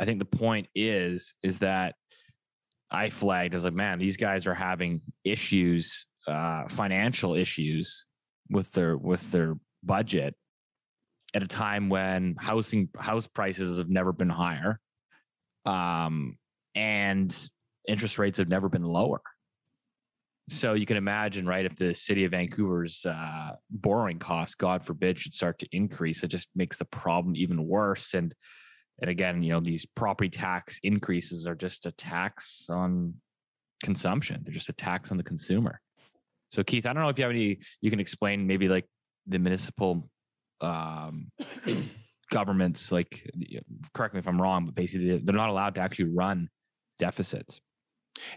[0.00, 1.94] I think the point is, is that
[2.90, 8.06] I flagged as like, man, these guys are having issues, uh, financial issues
[8.50, 10.34] with their with their budget
[11.34, 14.80] at a time when housing house prices have never been higher,
[15.66, 16.38] um,
[16.74, 17.48] and
[17.86, 19.20] interest rates have never been lower.
[20.50, 25.18] So you can imagine, right, if the city of Vancouver's uh, borrowing costs, God forbid,
[25.18, 28.14] should start to increase, it just makes the problem even worse.
[28.14, 28.34] And
[29.00, 33.14] and again, you know, these property tax increases are just a tax on
[33.82, 34.42] consumption.
[34.42, 35.80] They're just a tax on the consumer.
[36.50, 38.86] So Keith, I don't know if you have any you can explain maybe like
[39.26, 40.08] the municipal
[40.62, 41.30] um,
[42.30, 43.30] governments, like
[43.92, 46.48] correct me if I'm wrong, but basically they're not allowed to actually run
[46.98, 47.60] deficits.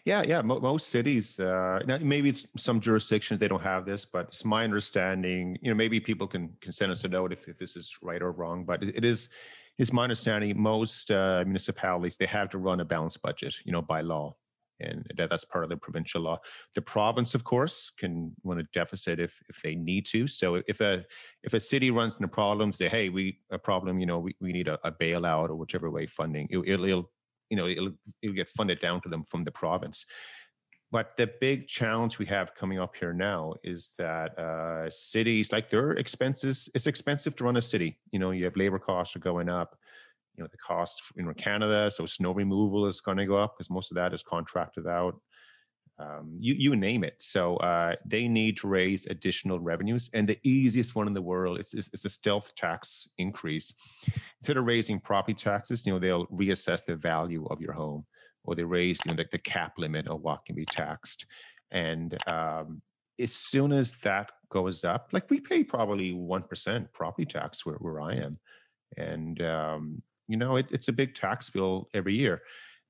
[0.06, 0.42] Yeah, yeah.
[0.42, 5.58] most cities, uh, maybe it's some jurisdictions they don't have this, but it's my understanding.
[5.62, 8.22] You know, maybe people can can send us a note if, if this is right
[8.22, 8.66] or wrong.
[8.66, 9.30] But it, is
[9.78, 13.56] it's my understanding most uh, municipalities they have to run a balanced budget.
[13.66, 14.36] You know, by law,
[14.80, 16.40] and that, that's part of the provincial law.
[16.76, 20.28] The province, of course, can run a deficit if if they need to.
[20.28, 21.06] So if a
[21.44, 24.52] if a city runs into problems, say, hey, we a problem, you know, we, we
[24.52, 27.12] need a, a bailout or whichever way funding, it, it'll, it'll
[27.52, 27.92] you know it'll,
[28.24, 30.06] it'll get funded down to them from the province
[30.92, 35.70] but the big challenge we have coming up here now is that uh, cities like
[35.70, 39.20] their expenses it's expensive to run a city you know you have labor costs are
[39.20, 39.78] going up
[40.36, 41.92] you know the cost in Canada.
[41.92, 45.20] So snow removal is going to go up because most of that is contracted out.
[46.00, 47.16] Um, you you name it.
[47.20, 51.60] So uh, they need to raise additional revenues, and the easiest one in the world
[51.60, 53.74] is is, is a stealth tax increase.
[54.40, 58.06] Instead of raising property taxes, you know they'll reassess the value of your home,
[58.44, 61.26] or they raise you know the, the cap limit of what can be taxed.
[61.72, 62.82] And um,
[63.20, 67.76] as soon as that goes up, like we pay probably one percent property tax where
[67.76, 68.40] where I am,
[68.98, 72.42] and um, you know it, it's a big tax bill every year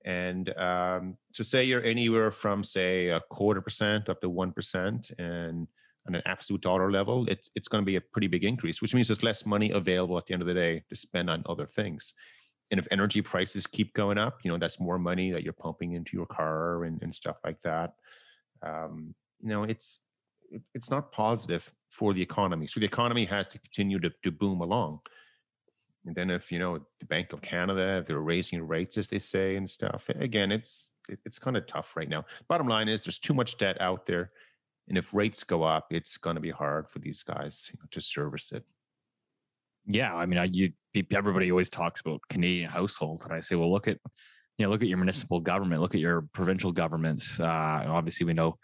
[0.06, 5.12] and um, so say you're anywhere from say a quarter percent up to one percent
[5.20, 5.68] and
[6.08, 8.94] on an absolute dollar level, it's it's going to be a pretty big increase, which
[8.94, 11.68] means there's less money available at the end of the day to spend on other
[11.68, 12.14] things.
[12.72, 15.94] And if energy prices keep going up, you know that's more money that you're pumping
[15.94, 17.94] into your car and, and stuff like that.
[18.64, 20.00] Um, you know, it's
[20.50, 22.68] it, it's not positive for the economy.
[22.68, 25.02] So the economy has to continue to, to boom along.
[26.06, 29.20] And then if you know the Bank of Canada, if they're raising rates as they
[29.20, 32.26] say and stuff, again, it's it, it's kind of tough right now.
[32.48, 34.32] Bottom line is there's too much debt out there,
[34.88, 37.88] and if rates go up, it's going to be hard for these guys you know,
[37.92, 38.64] to service it.
[39.86, 40.72] Yeah, I mean, I, you
[41.14, 44.00] everybody always talks about Canadian households, and I say, well, look at
[44.58, 47.40] you know, look at your municipal government, look at your provincial governments.
[47.40, 48.58] Uh, obviously, we know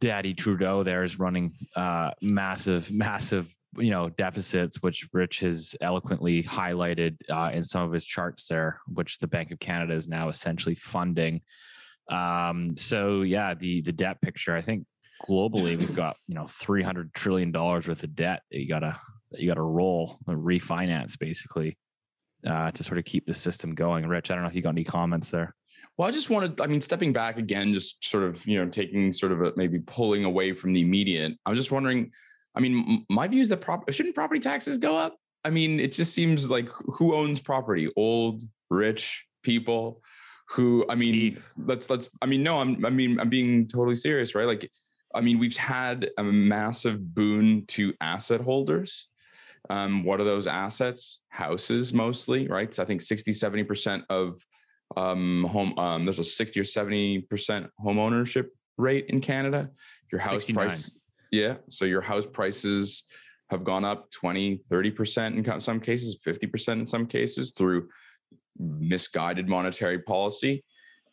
[0.00, 6.42] Daddy Trudeau there is running uh, massive, massive you know deficits which rich has eloquently
[6.42, 10.28] highlighted uh, in some of his charts there which the bank of canada is now
[10.28, 11.40] essentially funding
[12.10, 14.84] um, so yeah the the debt picture i think
[15.28, 18.98] globally we've got you know 300 trillion dollars worth of debt that you gotta
[19.32, 21.76] you gotta roll and refinance basically
[22.46, 24.70] uh, to sort of keep the system going rich i don't know if you got
[24.70, 25.54] any comments there
[25.96, 29.12] well, I just wanted, I mean, stepping back again, just sort of, you know, taking
[29.12, 31.34] sort of a, maybe pulling away from the immediate.
[31.44, 32.10] I'm just wondering,
[32.54, 35.16] I mean, my view is that prop shouldn't property taxes go up?
[35.44, 37.88] I mean, it just seems like who owns property?
[37.96, 40.02] Old, rich people
[40.50, 44.34] who, I mean, let's, let's, I mean, no, I'm, I mean, I'm being totally serious,
[44.34, 44.46] right?
[44.46, 44.70] Like,
[45.14, 49.08] I mean, we've had a massive boon to asset holders.
[49.68, 51.20] Um, what are those assets?
[51.28, 52.72] Houses mostly, right?
[52.72, 54.38] So I think 60, 70% of
[54.96, 59.70] um, home, um, there's a 60 or 70% home ownership rate in Canada.
[60.10, 60.66] Your house 69.
[60.66, 60.92] price
[61.30, 61.56] yeah.
[61.68, 63.04] So your house prices
[63.50, 67.88] have gone up 20, 30% in some cases, 50% in some cases through
[68.58, 70.64] misguided monetary policy.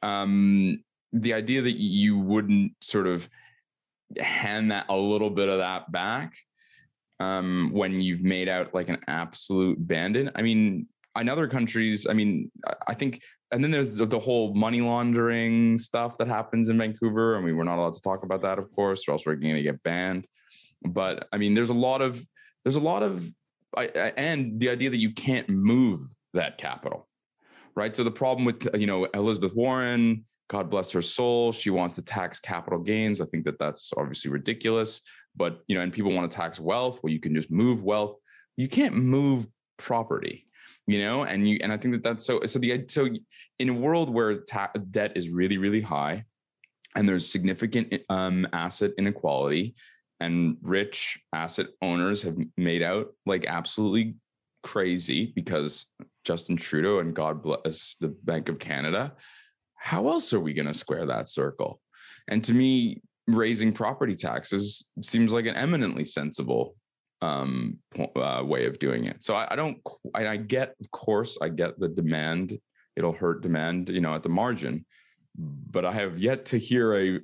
[0.03, 3.27] Um, the idea that you wouldn't sort of
[4.19, 6.33] hand that a little bit of that back
[7.19, 10.31] um, when you've made out like an absolute bandit.
[10.35, 10.87] I mean,
[11.19, 12.51] in other countries, I mean,
[12.87, 17.37] I think, and then there's the whole money laundering stuff that happens in Vancouver.
[17.37, 19.55] I mean, we're not allowed to talk about that, of course, or else we're going
[19.55, 20.27] to get banned.
[20.83, 22.21] But I mean, there's a lot of,
[22.63, 23.29] there's a lot of,
[23.77, 26.01] and the idea that you can't move
[26.33, 27.07] that capital,
[27.75, 27.95] right?
[27.95, 32.01] So the problem with, you know, Elizabeth Warren, God bless her soul, she wants to
[32.01, 33.21] tax capital gains.
[33.21, 35.01] I think that that's obviously ridiculous.
[35.35, 36.99] But, you know, and people want to tax wealth.
[37.03, 38.15] Well, you can just move wealth.
[38.55, 39.45] You can't move
[39.77, 40.46] property
[40.87, 43.07] you know and you and i think that that's so so the so
[43.59, 46.23] in a world where ta- debt is really really high
[46.95, 49.75] and there's significant um, asset inequality
[50.19, 54.15] and rich asset owners have made out like absolutely
[54.63, 59.13] crazy because justin trudeau and god bless the bank of canada
[59.77, 61.79] how else are we going to square that circle?
[62.27, 66.75] And to me raising property taxes seems like an eminently sensible
[67.21, 67.79] um,
[68.15, 69.23] uh, way of doing it.
[69.23, 69.77] So I, I don't,
[70.13, 72.59] I, I, get, of course, I get the demand.
[72.95, 74.85] It'll hurt demand, you know, at the margin,
[75.35, 77.19] but I have yet to hear a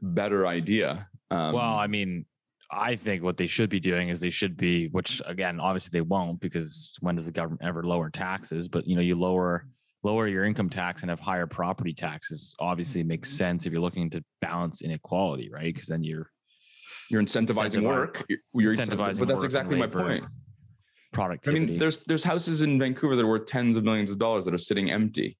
[0.00, 1.08] better idea.
[1.30, 2.26] Um, well, I mean,
[2.70, 6.00] I think what they should be doing is they should be, which again, obviously they
[6.00, 8.66] won't because when does the government ever lower taxes?
[8.66, 9.66] But you know, you lower
[10.02, 12.56] lower your income tax and have higher property taxes.
[12.58, 13.36] Obviously, makes mm-hmm.
[13.36, 15.72] sense if you're looking to balance inequality, right?
[15.72, 16.30] Because then you're
[17.12, 18.24] you're incentivizing work.
[18.54, 20.24] You're incentivizing, but that's exactly my point.
[21.12, 21.62] Productivity.
[21.62, 24.46] I mean, there's there's houses in Vancouver that are worth tens of millions of dollars
[24.46, 25.36] that are sitting empty,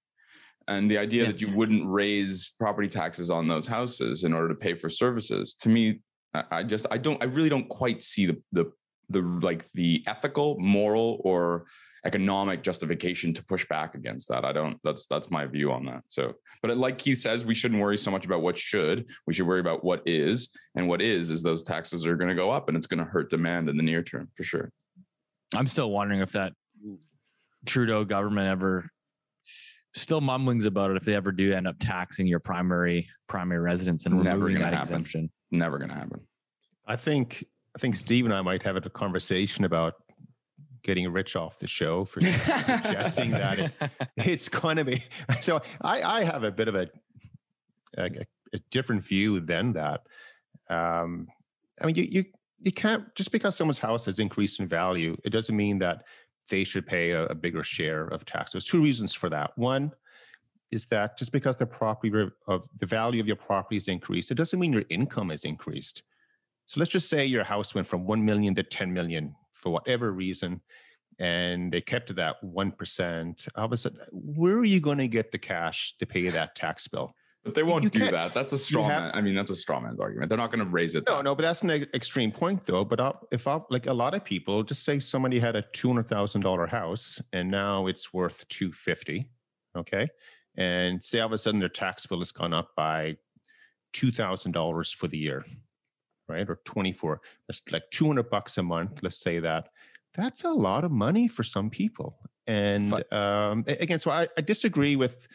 [0.68, 1.28] and the idea yeah.
[1.28, 5.54] that you wouldn't raise property taxes on those houses in order to pay for services,
[5.54, 6.00] to me,
[6.50, 8.70] I just I don't I really don't quite see the the
[9.08, 11.64] the like the ethical, moral, or
[12.04, 14.44] economic justification to push back against that.
[14.44, 14.78] I don't.
[14.84, 16.02] That's that's my view on that.
[16.08, 19.06] So, but like Keith says, we shouldn't worry so much about what should.
[19.26, 22.34] We should worry about what is, and what is is those taxes are going to
[22.34, 24.70] go up, and it's going to hurt demand in the near term for sure.
[25.54, 26.52] I'm still wondering if that
[27.66, 28.88] Trudeau government ever
[29.94, 34.06] still mumblings about it if they ever do end up taxing your primary primary residence
[34.06, 34.80] and Never removing that happen.
[34.80, 35.30] exemption.
[35.50, 36.20] Never going to happen.
[36.86, 37.44] I think
[37.76, 39.94] I think Steve and I might have a conversation about
[40.82, 43.76] getting rich off the show for suggesting that it's
[44.16, 45.02] it's going to be.
[45.40, 46.88] So I, I have a bit of a,
[47.96, 48.10] a,
[48.52, 50.02] a different view than that.
[50.68, 51.28] Um,
[51.80, 52.24] I mean, you you
[52.60, 56.04] you can't just because someone's house has increased in value, it doesn't mean that
[56.48, 58.52] they should pay a, a bigger share of tax.
[58.52, 59.56] There's two reasons for that.
[59.56, 59.92] One
[60.70, 62.12] is that just because the property
[62.48, 66.02] of the value of your property is increased, it doesn't mean your income has increased.
[66.66, 70.12] So let's just say your house went from 1 million to 10 million for whatever
[70.12, 70.60] reason,
[71.18, 73.48] and they kept that 1%.
[73.56, 76.54] All of a sudden, where are you going to get the cash to pay that
[76.54, 77.14] tax bill?
[77.44, 78.34] But they won't you do that.
[78.34, 79.12] That's a straw have, man.
[79.14, 80.28] I mean, that's a straw man's argument.
[80.28, 81.04] They're not going to raise it.
[81.08, 82.84] No, no, but that's an extreme point, though.
[82.84, 85.88] But I'll, if I like a lot of people, just say somebody had a two
[85.88, 89.28] hundred thousand dollar house and now it's worth two fifty,
[89.76, 90.08] okay,
[90.56, 93.16] and say all of a sudden their tax bill has gone up by
[93.92, 95.44] two thousand dollars for the year,
[96.32, 97.20] right, or twenty four.
[97.46, 99.00] That's like two hundred bucks a month.
[99.02, 99.68] Let's say that.
[100.14, 102.18] That's a lot of money for some people.
[102.46, 105.26] And um, again, so I, I disagree with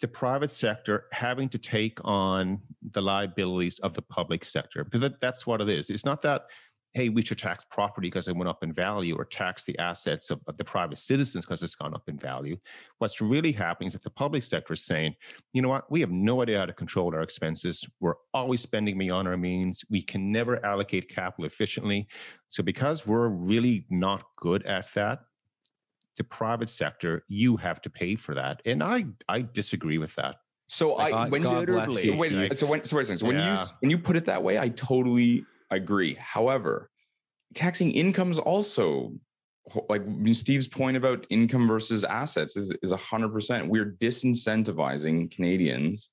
[0.00, 2.60] the private sector having to take on
[2.92, 5.88] the liabilities of the public sector because that, that's what it is.
[5.88, 6.42] It's not that
[6.96, 10.30] hey, we should tax property because it went up in value or tax the assets
[10.30, 12.56] of, of, the private citizens because it's gone up in value.
[12.98, 15.14] What's really happening is that the public sector is saying,
[15.52, 17.84] you know what, we have no idea how to control our expenses.
[18.00, 19.84] We're always spending beyond our means.
[19.90, 22.08] We can never allocate capital efficiently.
[22.48, 25.20] So because we're really not good at that,
[26.16, 28.62] the private sector, you have to pay for that.
[28.64, 30.36] And I I disagree with that.
[30.66, 33.60] So I when literally wait so when so, wait so when yeah.
[33.60, 36.16] you when you put it that way, I totally agree.
[36.18, 36.90] However,
[37.54, 39.12] taxing incomes also
[39.88, 40.02] like
[40.32, 43.68] Steve's point about income versus assets is is hundred percent.
[43.68, 46.10] We're disincentivizing Canadians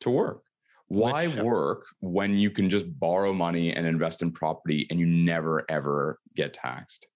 [0.00, 0.42] to work.
[0.88, 4.98] Why Which, uh work when you can just borrow money and invest in property and
[4.98, 7.06] you never ever get taxed?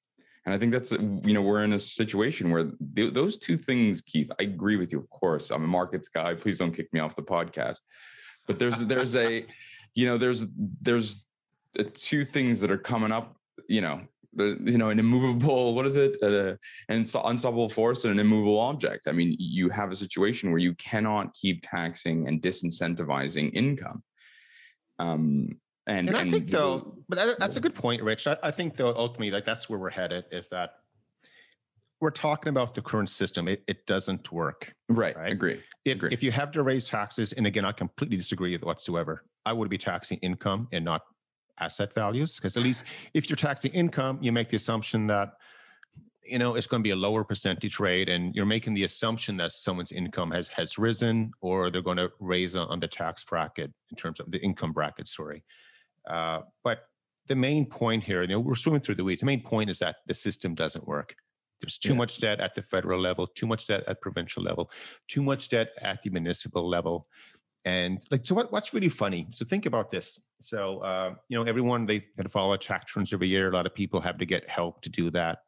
[0.47, 4.01] And I think that's, you know, we're in a situation where th- those two things,
[4.01, 5.51] Keith, I agree with you, of course.
[5.51, 6.35] I'm a markets guy.
[6.35, 7.79] Please don't kick me off the podcast.
[8.47, 9.47] But there's, there's a,
[9.95, 10.47] you know, there's,
[10.81, 11.27] there's
[11.95, 13.37] two things that are coming up,
[13.69, 14.01] you know,
[14.33, 16.17] there's, you know, an immovable, what is it?
[16.23, 16.55] Uh,
[16.89, 19.09] an unstoppable force and an immovable object.
[19.09, 24.03] I mean, you have a situation where you cannot keep taxing and disincentivizing income.
[24.99, 28.27] Um, and, and I and think though, but that's a good point, Rich.
[28.27, 30.75] I, I, think though, ultimately, like that's where we're headed is that
[32.01, 33.49] we're talking about the current system.
[33.49, 34.73] It, it doesn't work.
[34.89, 35.17] Right.
[35.17, 35.33] right?
[35.33, 35.61] Agree.
[35.85, 36.11] If Agree.
[36.13, 39.25] if you have to raise taxes, and again, I completely disagree with whatsoever.
[39.45, 41.03] I would be taxing income and not
[41.59, 42.85] asset values because at least
[43.15, 45.33] if you're taxing income, you make the assumption that
[46.23, 49.37] you know it's going to be a lower percentage rate and you're making the assumption
[49.39, 53.25] that someone's income has has risen or they're going to raise on, on the tax
[53.25, 55.43] bracket in terms of the income bracket sorry
[56.09, 56.85] uh, but
[57.31, 59.21] the main point here, you know, we're swimming through the weeds.
[59.21, 61.15] The main point is that the system doesn't work.
[61.61, 61.99] There's too yeah.
[61.99, 64.71] much debt at the federal level, too much debt at provincial level,
[65.09, 67.07] too much debt at the municipal level.
[67.65, 69.27] And like, so what, what's really funny?
[69.31, 70.19] So think about this.
[70.41, 73.51] So, uh, you know, everyone, they had to follow tax returns every year.
[73.51, 75.41] A lot of people have to get help to do that.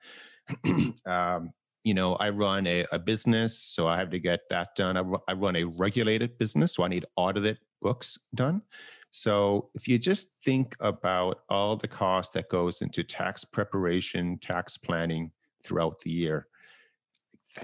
[1.06, 1.52] um,
[1.84, 4.96] you know, I run a, a, business, so I have to get that done.
[4.96, 8.62] I, I run a regulated business, so I need audited books done.
[9.10, 14.76] So if you just think about all the cost that goes into tax preparation, tax
[14.76, 15.32] planning
[15.64, 16.46] throughout the year,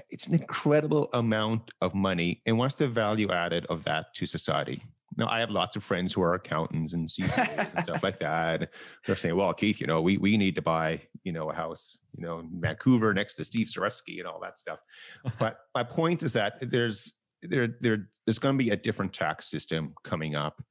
[0.09, 2.41] it's an incredible amount of money.
[2.45, 4.81] And what's the value added of that to society?
[5.17, 8.69] Now, I have lots of friends who are accountants and CPAs and stuff like that.
[9.05, 11.99] They're saying, "Well, Keith, you know, we we need to buy, you know, a house,
[12.15, 14.79] you know, in Vancouver next to Steve Saretsky and all that stuff."
[15.39, 19.47] but my point is that there's there there there's going to be a different tax
[19.47, 20.63] system coming up,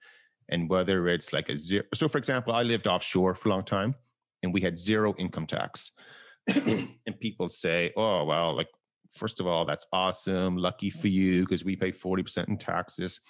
[0.49, 1.85] and whether it's like a zero.
[1.95, 3.97] So, for example, I lived offshore for a long time
[4.43, 5.93] and we had zero income tax.
[6.55, 8.69] and people say, oh, well, like,
[9.19, 10.57] first of all, that's awesome.
[10.57, 13.21] Lucky for you because we pay 40% in taxes.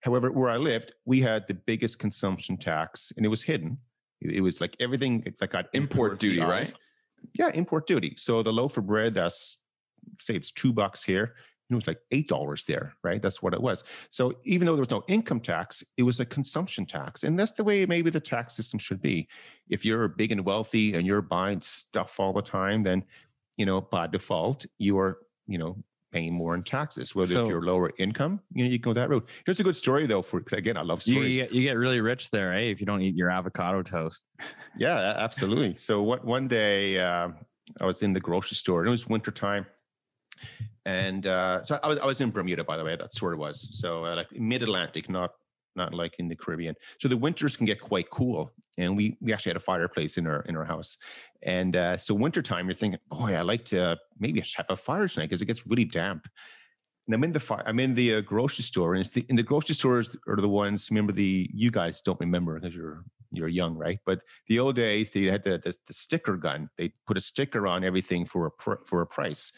[0.00, 3.78] However, where I lived, we had the biggest consumption tax and it was hidden.
[4.20, 6.72] It was like everything that got import duty, right?
[7.34, 8.14] Yeah, import duty.
[8.16, 9.58] So the loaf of bread that's
[10.18, 11.34] say it's two bucks here
[11.70, 13.22] it was like eight dollars there, right?
[13.22, 13.84] That's what it was.
[14.10, 17.52] So even though there was no income tax, it was a consumption tax, and that's
[17.52, 19.28] the way maybe the tax system should be.
[19.68, 23.02] If you're big and wealthy and you're buying stuff all the time, then
[23.56, 25.76] you know by default you are you know
[26.12, 27.14] paying more in taxes.
[27.14, 29.28] Whether so, if you're lower income, you know you go that route.
[29.44, 30.22] Here's a good story though.
[30.22, 31.36] For again, I love stories.
[31.36, 32.70] You, get, you get really rich there, eh?
[32.70, 34.24] If you don't eat your avocado toast.
[34.76, 35.76] yeah, absolutely.
[35.84, 37.28] So what one day uh,
[37.80, 39.66] I was in the grocery store and it was wintertime
[40.86, 42.96] and uh, so I was, I was in Bermuda, by the way.
[42.96, 43.78] That's where it was.
[43.80, 45.32] So uh, like mid Atlantic, not
[45.76, 46.74] not like in the Caribbean.
[47.00, 48.52] So the winters can get quite cool.
[48.78, 50.96] And we we actually had a fireplace in our in our house.
[51.42, 55.26] And uh, so wintertime, you're thinking, boy, I like to maybe have a fire tonight
[55.26, 56.26] because it gets really damp.
[57.06, 59.36] And I'm in the fire, I'm in the uh, grocery store, and it's the in
[59.36, 60.90] the grocery stores are the ones.
[60.90, 63.98] Remember the you guys don't remember because you're you're young, right?
[64.06, 66.70] But the old days they had the, the, the sticker gun.
[66.78, 69.52] They put a sticker on everything for a pr- for a price,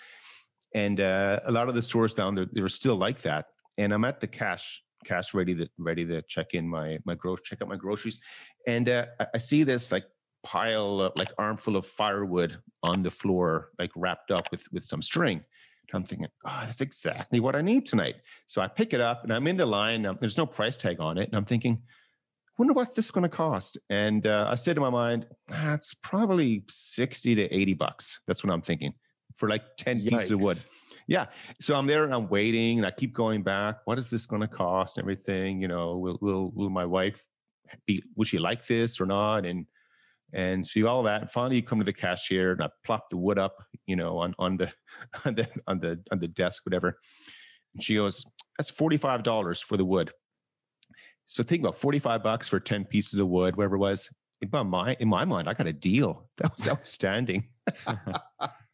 [0.74, 3.46] and uh, a lot of the stores down there they were still like that.
[3.78, 7.44] And I'm at the cash cash ready to ready to check in my my grocery
[7.44, 8.20] check out my groceries,
[8.66, 10.04] and uh, I, I see this like
[10.42, 15.02] pile of, like armful of firewood on the floor, like wrapped up with with some
[15.02, 15.38] string.
[15.38, 18.16] And I'm thinking, oh, that's exactly what I need tonight.
[18.46, 20.04] So I pick it up and I'm in the line.
[20.04, 21.82] Um, there's no price tag on it, and I'm thinking,
[22.58, 23.78] wonder what this is going to cost.
[23.90, 28.20] And uh, I said to my mind, ah, it's probably 60 to 80 bucks.
[28.26, 28.94] That's what I'm thinking
[29.36, 30.08] for like 10 Yikes.
[30.10, 30.58] pieces of wood.
[31.06, 31.26] Yeah.
[31.60, 33.78] So I'm there and I'm waiting and I keep going back.
[33.84, 34.98] What is this going to cost?
[34.98, 37.24] Everything, you know, will, will, will my wife
[37.86, 39.46] be, will she like this or not?
[39.46, 39.66] And,
[40.32, 41.22] and she all that.
[41.22, 44.18] And finally, you come to the cashier and I plop the wood up, you know,
[44.18, 44.72] on, on the,
[45.24, 46.98] on the, on the, on the desk, whatever.
[47.74, 48.24] And she goes,
[48.58, 50.10] that's $45 for the wood.
[51.26, 54.12] So think about 45 bucks for 10 pieces of wood, whatever it was.
[54.40, 56.28] In my, in my mind, I got a deal.
[56.38, 57.48] That was outstanding.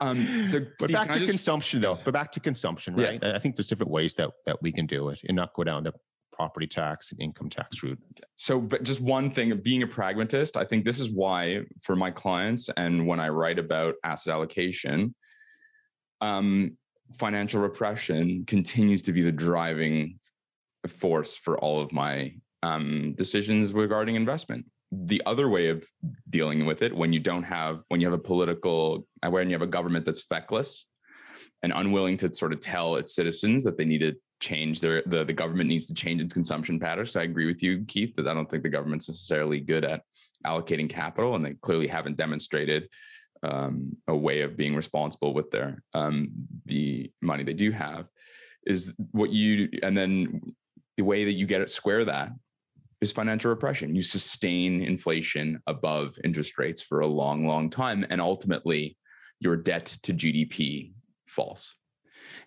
[0.00, 1.30] um, so, but Steve, back to just...
[1.30, 1.98] consumption, though.
[2.04, 3.18] But back to consumption, right?
[3.22, 3.34] Yeah.
[3.34, 5.84] I think there's different ways that that we can do it and not go down
[5.84, 5.92] the
[6.38, 7.98] property tax and income tax route.
[8.36, 12.12] So, but just one thing, being a pragmatist, I think this is why for my
[12.12, 15.14] clients and when I write about asset allocation,
[16.20, 16.76] um,
[17.18, 20.20] financial repression continues to be the driving
[20.86, 24.64] force for all of my um, decisions regarding investment.
[24.90, 25.86] The other way of
[26.30, 29.54] dealing with it, when you don't have, when you have a political, uh, when you
[29.54, 30.86] have a government that's feckless
[31.62, 35.24] and unwilling to sort of tell its citizens that they need to change their, the,
[35.24, 37.12] the government needs to change its consumption patterns.
[37.12, 40.02] So I agree with you, Keith, that I don't think the government's necessarily good at
[40.46, 42.88] allocating capital, and they clearly haven't demonstrated
[43.42, 46.30] um, a way of being responsible with their um,
[46.66, 48.06] the money they do have.
[48.66, 50.40] Is what you and then
[50.96, 52.30] the way that you get it square that
[53.00, 53.94] is financial repression.
[53.94, 58.04] You sustain inflation above interest rates for a long, long time.
[58.10, 58.96] And ultimately,
[59.40, 60.92] your debt to GDP
[61.26, 61.76] falls.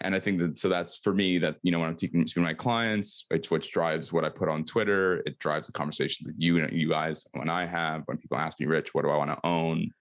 [0.02, 2.39] And I think that so that's for me that, you know, when I'm speaking to
[2.41, 5.24] my clients, it's what drives what I put on Twitter.
[5.26, 8.60] It drives the conversations that you and you guys when I have, when people ask
[8.60, 9.91] me, Rich, what do I want to own?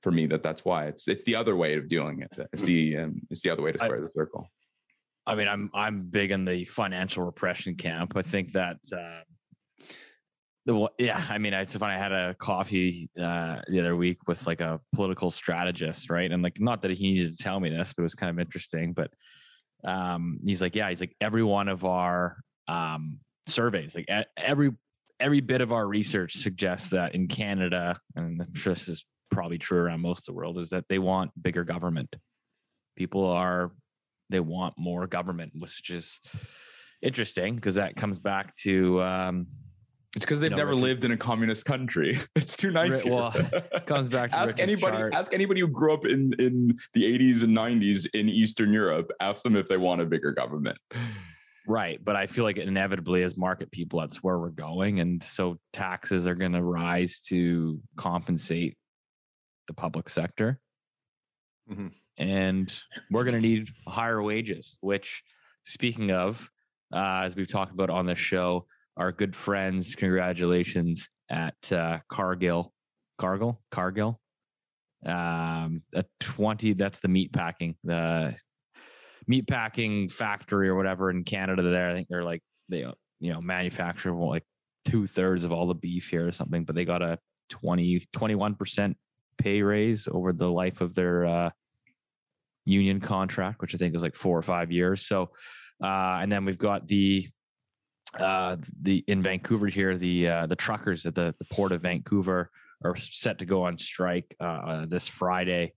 [0.00, 2.48] For me, that that's why it's it's the other way of doing it.
[2.52, 4.50] It's the um, it's the other way to square I, the circle.
[5.28, 8.16] I mean, I'm I'm big in the financial repression camp.
[8.16, 9.20] I think that uh,
[10.98, 11.94] yeah, I mean, it's funny.
[11.94, 16.30] I had a coffee uh, the other week with like a political strategist, right?
[16.30, 18.38] And like, not that he needed to tell me this, but it was kind of
[18.38, 18.92] interesting.
[18.92, 19.10] But
[19.84, 22.36] um, he's like, yeah, he's like every one of our
[22.68, 24.70] um, surveys, like every
[25.18, 29.58] every bit of our research suggests that in Canada, and I'm sure this is probably
[29.58, 32.14] true around most of the world, is that they want bigger government.
[32.96, 33.72] People are
[34.30, 36.20] they want more government, which is
[37.02, 39.46] interesting because that comes back to um,
[40.14, 42.18] it's because they've you know, never Richard, lived in a communist country.
[42.36, 43.04] It's too nice.
[43.04, 43.32] Well,
[43.86, 44.96] comes back to ask anybody.
[44.96, 45.14] Chart.
[45.14, 49.10] Ask anybody who grew up in in the 80s and 90s in Eastern Europe.
[49.20, 50.78] Ask them if they want a bigger government.
[51.66, 55.58] Right, but I feel like inevitably, as market people, that's where we're going, and so
[55.72, 58.76] taxes are going to rise to compensate
[59.68, 60.58] the public sector.
[61.70, 61.88] Mm-hmm
[62.18, 62.72] and
[63.10, 64.76] we're going to need higher wages.
[64.80, 65.22] Which,
[65.64, 66.50] speaking of,
[66.92, 68.66] uh, as we've talked about on this show,
[68.96, 72.72] our good friends, congratulations at uh, Cargill,
[73.18, 74.20] Cargill, Cargill.
[75.04, 76.74] Um, a twenty.
[76.74, 78.36] That's the meat packing, the
[79.26, 81.62] meat packing factory or whatever in Canada.
[81.62, 82.86] There, I think they're like they
[83.20, 84.44] you know manufacture like
[84.84, 87.18] two thirds of all the beef here or something, but they got a
[87.50, 88.96] 20 21 percent
[89.38, 91.50] pay raise over the life of their uh,
[92.64, 95.06] union contract, which I think is like four or five years.
[95.06, 95.30] So,
[95.82, 97.28] uh, and then we've got the
[98.18, 102.50] uh, the in Vancouver here, the uh, the truckers at the, the port of Vancouver
[102.84, 105.72] are set to go on strike uh, uh, this Friday.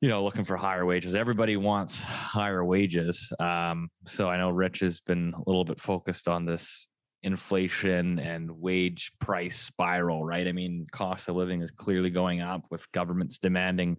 [0.00, 1.14] You know, looking for higher wages.
[1.14, 3.32] Everybody wants higher wages.
[3.38, 6.88] Um, so I know Rich has been a little bit focused on this
[7.22, 10.48] inflation and wage price spiral, right?
[10.48, 13.98] I mean, cost of living is clearly going up with governments demanding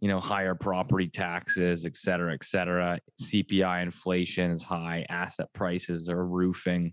[0.00, 2.98] you know, higher property taxes, et cetera, et cetera.
[3.22, 6.92] CPI inflation is high, asset prices are roofing.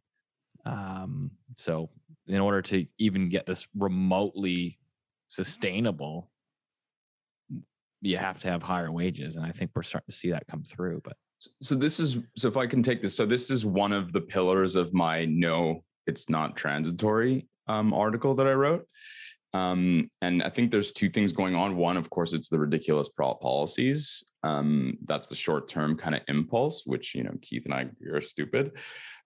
[0.66, 1.89] Um, so,
[2.28, 4.78] in order to even get this remotely
[5.30, 6.30] sustainable,
[8.01, 9.38] you have to have higher wages.
[9.38, 11.01] And I think we're starting to see that come through.
[11.03, 11.16] But
[11.62, 13.16] So this is so if I can take this.
[13.16, 18.36] So this is one of the pillars of my no, it's not transitory um, article
[18.36, 18.86] that I wrote.
[19.53, 21.77] Um, and I think there's two things going on.
[21.77, 24.23] One, of course, it's the ridiculous policies.
[24.43, 28.21] Um, that's the short term kind of impulse, which you know Keith and I are
[28.21, 28.73] stupid.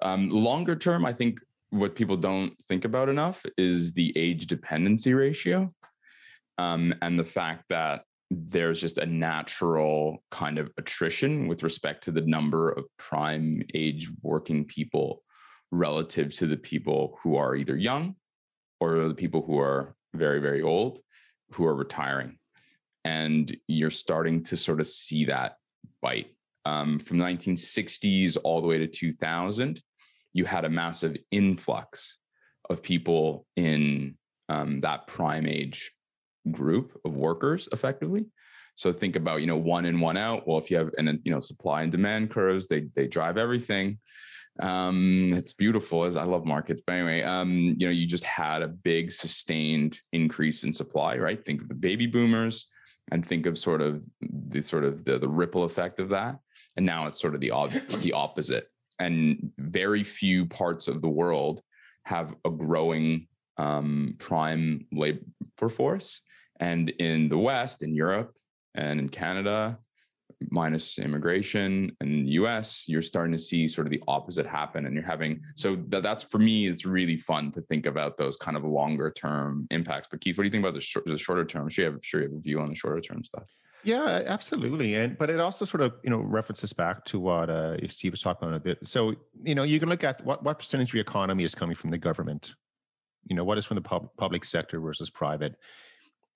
[0.01, 1.39] Um, longer term, I think
[1.71, 5.73] what people don't think about enough is the age dependency ratio,
[6.57, 12.11] um, and the fact that there's just a natural kind of attrition with respect to
[12.11, 15.23] the number of prime age working people
[15.71, 18.15] relative to the people who are either young
[18.79, 20.99] or the people who are very, very old
[21.51, 22.37] who are retiring.
[23.03, 25.57] And you're starting to sort of see that
[26.01, 26.33] bite.
[26.65, 29.81] Um, from the 1960s all the way to 2000,
[30.33, 32.19] you had a massive influx
[32.69, 34.15] of people in
[34.49, 35.91] um, that prime age
[36.51, 38.25] group of workers effectively.
[38.75, 40.47] So think about, you know, one in, one out.
[40.47, 43.99] Well, if you have, and you know, supply and demand curves, they they drive everything.
[44.61, 48.61] Um, it's beautiful as I love markets, but anyway, um, you know, you just had
[48.61, 51.43] a big sustained increase in supply, right?
[51.43, 52.67] Think of the baby boomers
[53.11, 56.37] and think of sort of the sort of the, the ripple effect of that.
[56.77, 57.51] And now it's sort of the
[58.01, 58.67] the opposite.
[58.99, 61.61] And very few parts of the world
[62.05, 66.21] have a growing um, prime labor force.
[66.59, 68.35] And in the West, in Europe,
[68.75, 69.79] and in Canada,
[70.49, 74.85] minus immigration and the US, you're starting to see sort of the opposite happen.
[74.85, 78.37] And you're having, so that, that's for me, it's really fun to think about those
[78.37, 80.07] kind of longer term impacts.
[80.09, 81.69] But Keith, what do you think about the, the shorter term?
[81.69, 83.49] Sure you, have, sure you have a view on the shorter term stuff.
[83.83, 84.95] Yeah, absolutely.
[84.95, 88.21] And but it also sort of you know references back to what uh, Steve was
[88.21, 88.77] talking about a bit.
[88.83, 91.75] So you know you can look at what what percentage of your economy is coming
[91.75, 92.53] from the government.
[93.25, 95.55] You know what is from the pub, public sector versus private.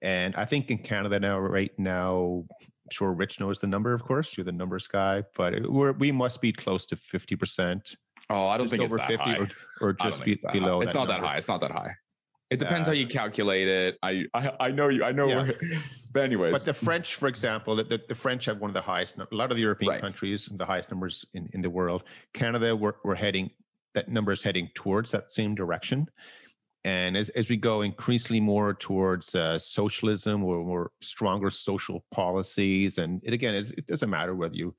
[0.02, 4.04] And I think in Canada now, right now, I'm sure Rich knows the number, of
[4.04, 4.38] course.
[4.38, 7.96] You're the numbers guy, but we're, we must be close to 50%.
[8.30, 9.50] Oh, I don't think over 50 or,
[9.82, 10.82] or, just be, below.
[10.82, 11.14] It's not number.
[11.14, 11.38] that high.
[11.38, 11.96] It's not that high.
[12.52, 13.98] It depends uh, how you calculate it.
[14.04, 15.04] I, I, I know you.
[15.04, 15.28] I know.
[15.28, 15.52] Yeah.
[16.14, 18.82] but anyways, but the French, for example, the, the, the, French have one of the
[18.82, 19.18] highest.
[19.18, 20.02] A lot of the European right.
[20.02, 22.04] countries, the highest numbers in, in the world.
[22.34, 23.50] Canada, we're, we're heading.
[23.94, 26.08] That number is heading towards that same direction.
[26.86, 33.00] And as, as we go increasingly more towards uh, socialism or more stronger social policies,
[33.00, 34.76] and it, again, it doesn't matter whether you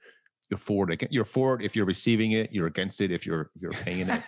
[0.49, 3.51] you're for it, you're for it if you're receiving it, you're against it if you're
[3.57, 4.23] if you're paying it.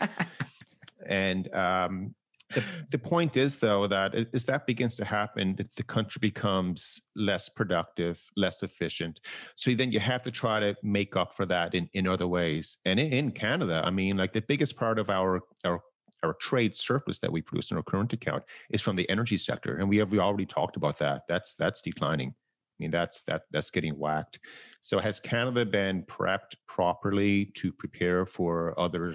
[1.06, 2.16] and um,
[2.52, 7.00] the, the point is though that as that begins to happen, the, the country becomes
[7.14, 9.20] less productive, less efficient.
[9.54, 12.78] So then you have to try to make up for that in, in other ways.
[12.84, 15.80] And in, in Canada, I mean, like the biggest part of our our
[16.22, 19.76] our trade surplus that we produce in our current account is from the energy sector,
[19.76, 21.22] and we have we already talked about that.
[21.28, 22.30] That's that's declining.
[22.30, 24.40] I mean, that's that that's getting whacked.
[24.82, 29.14] So has Canada been prepped properly to prepare for other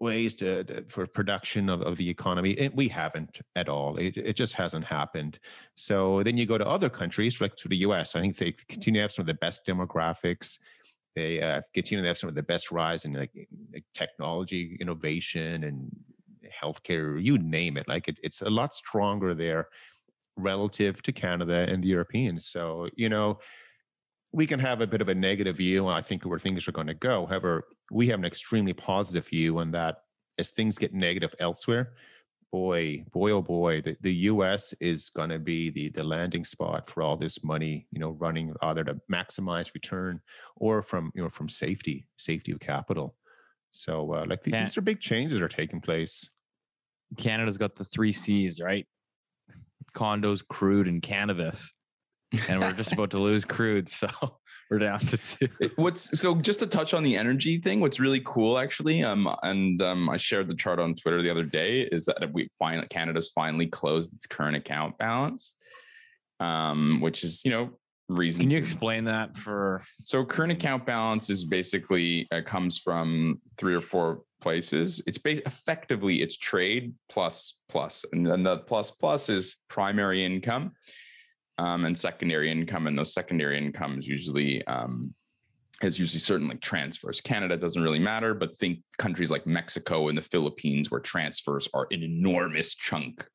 [0.00, 2.56] ways to, to for production of, of the economy?
[2.58, 3.96] And we haven't at all.
[3.96, 5.38] It, it just hasn't happened.
[5.74, 8.14] So then you go to other countries, like to the US.
[8.14, 10.58] I think they continue to have some of the best demographics.
[11.14, 13.30] They uh, continue to have some of the best rise in like,
[13.72, 15.90] like technology innovation and
[16.62, 17.88] healthcare, you name it.
[17.88, 19.68] Like it, it's a lot stronger there
[20.36, 22.46] relative to Canada and the Europeans.
[22.46, 23.38] So, you know,
[24.32, 26.88] we can have a bit of a negative view, I think, where things are going
[26.88, 27.26] to go.
[27.26, 29.98] However, we have an extremely positive view on that
[30.38, 31.92] as things get negative elsewhere,
[32.50, 34.74] boy, boy, oh boy, the, the U.S.
[34.80, 38.54] is going to be the the landing spot for all this money, you know, running
[38.62, 40.20] either to maximize return
[40.56, 43.16] or from you know from safety, safety of capital.
[43.70, 46.30] So, uh, like the, these are big changes are taking place.
[47.16, 48.86] Canada's got the three C's, right?
[49.94, 51.72] Condos, crude, and cannabis,
[52.48, 53.88] and we're just about to lose crude.
[53.88, 54.08] So
[54.70, 55.48] we're down to two.
[55.76, 57.80] What's so just to touch on the energy thing?
[57.80, 61.44] What's really cool, actually, um, and um, I shared the chart on Twitter the other
[61.44, 65.56] day, is that we find Canada's finally closed its current account balance,
[66.40, 67.70] um, which is you know
[68.08, 68.42] reason.
[68.42, 69.82] Can you to, explain that for?
[70.04, 75.02] So current account balance is basically uh, comes from three or four places.
[75.06, 80.72] It's bas- effectively it's trade plus plus, and then the plus plus is primary income
[81.58, 85.14] um, and secondary income, and those secondary incomes usually um,
[85.82, 87.20] is usually certain like transfers.
[87.20, 91.86] Canada doesn't really matter, but think countries like Mexico and the Philippines where transfers are
[91.90, 93.26] an enormous chunk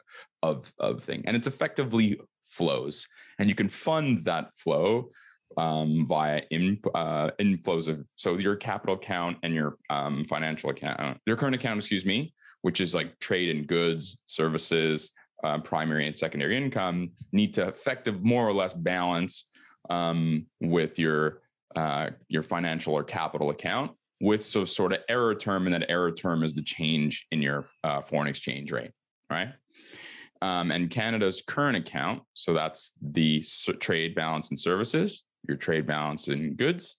[0.43, 3.07] of of thing, and it's effectively flows,
[3.37, 5.09] and you can fund that flow
[5.57, 11.17] um, via in, uh, inflows of so your capital account and your um, financial account,
[11.25, 15.11] your current account, excuse me, which is like trade in goods, services,
[15.43, 19.49] uh, primary and secondary income need to effective more or less balance
[19.89, 21.41] um, with your
[21.75, 26.11] uh, your financial or capital account with so sort of error term, and that error
[26.11, 28.91] term is the change in your uh, foreign exchange rate,
[29.29, 29.49] right?
[30.41, 33.43] Um, and Canada's current account, so that's the
[33.79, 36.97] trade balance and services, your trade balance in goods,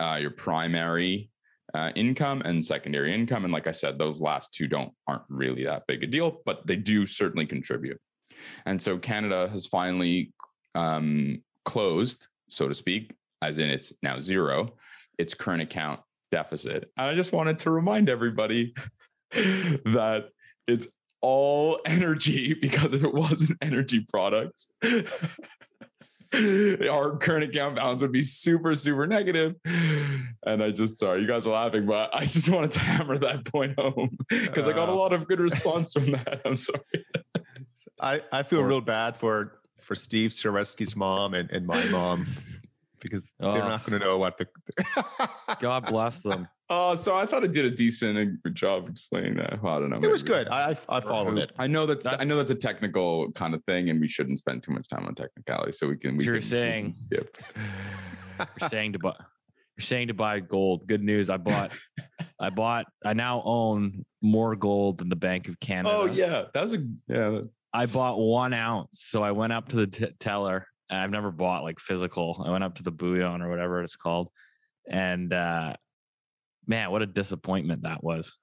[0.00, 1.30] uh, your primary
[1.74, 3.44] uh, income and secondary income.
[3.44, 6.66] And like I said, those last two don't aren't really that big a deal, but
[6.66, 8.00] they do certainly contribute.
[8.66, 10.32] And so Canada has finally
[10.74, 14.74] um, closed, so to speak, as in it's now zero,
[15.18, 16.00] its current account
[16.30, 16.90] deficit.
[16.96, 18.74] And I just wanted to remind everybody
[19.32, 20.28] that
[20.66, 20.88] it's
[21.20, 24.68] all energy because if it wasn't energy products,
[26.90, 29.56] our current account balance would be super, super negative.
[30.44, 33.44] And I just, sorry, you guys are laughing, but I just wanted to hammer that
[33.44, 36.40] point home because uh, I got a lot of good response from that.
[36.44, 36.80] I'm sorry.
[38.00, 42.26] I, I feel real bad for for Steve Saretsky's mom and, and my mom
[43.00, 43.54] because oh.
[43.54, 44.46] they're not going to know what the.
[45.60, 46.48] God bless them.
[46.72, 49.60] Oh, so I thought it did a decent job explaining that.
[49.60, 50.00] Well, I don't know.
[50.00, 50.46] It was good.
[50.48, 51.50] I I followed it.
[51.58, 54.38] I know that's that, I know that's a technical kind of thing, and we shouldn't
[54.38, 55.72] spend too much time on technicality.
[55.72, 56.16] So we can.
[56.16, 56.84] We you're can, saying.
[56.84, 57.38] Can skip.
[58.60, 59.14] you're saying to buy.
[59.76, 60.86] You're saying to buy gold.
[60.86, 61.28] Good news.
[61.28, 61.72] I bought.
[62.38, 62.86] I bought.
[63.04, 65.92] I now own more gold than the Bank of Canada.
[65.92, 67.40] Oh yeah, that was a yeah.
[67.72, 69.00] I bought one ounce.
[69.02, 70.66] So I went up to the t- teller.
[70.90, 72.42] I've never bought like physical.
[72.44, 74.28] I went up to the bullion or whatever it's called.
[74.90, 75.74] And uh
[76.66, 78.36] man, what a disappointment that was.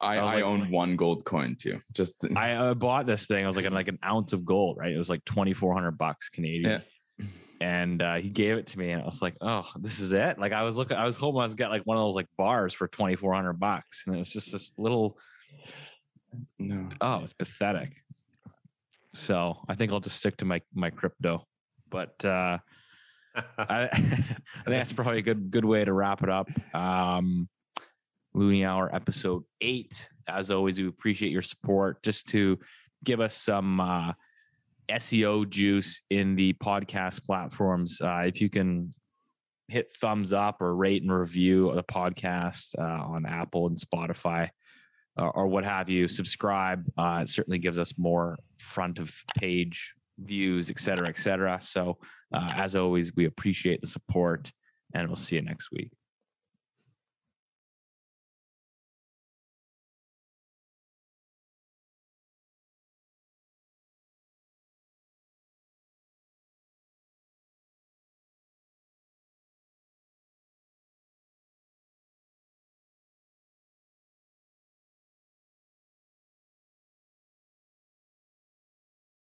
[0.00, 1.80] I, I, I like, own one gold coin too.
[1.92, 3.44] Just I uh, bought this thing.
[3.44, 4.92] I was like like an ounce of gold, right?
[4.92, 6.82] It was like twenty four hundred bucks Canadian.
[7.18, 7.26] Yeah.
[7.60, 10.38] And uh, he gave it to me, and I was like, "Oh, this is it!"
[10.38, 12.28] Like I was looking, I was hoping I was get like one of those like
[12.36, 15.18] bars for twenty four hundred bucks, and it was just this little.
[16.60, 16.88] No.
[17.00, 17.96] Oh, it's pathetic.
[19.14, 21.47] So I think I'll just stick to my my crypto.
[21.90, 22.58] But uh,
[23.36, 24.36] I, I, think
[24.66, 26.48] that's probably a good good way to wrap it up.
[26.74, 27.48] Um,
[28.34, 30.08] Loonie Hour episode eight.
[30.28, 32.02] As always, we appreciate your support.
[32.02, 32.58] Just to
[33.04, 34.12] give us some uh,
[34.90, 38.00] SEO juice in the podcast platforms.
[38.00, 38.90] Uh, if you can
[39.68, 44.48] hit thumbs up or rate and review the podcast uh, on Apple and Spotify
[45.18, 46.84] uh, or what have you, subscribe.
[46.96, 51.58] Uh, it certainly gives us more front of page views, et cetera, et cetera.
[51.60, 51.98] So,
[52.32, 54.52] uh, as always, we appreciate the support
[54.94, 55.90] and we'll see you next week.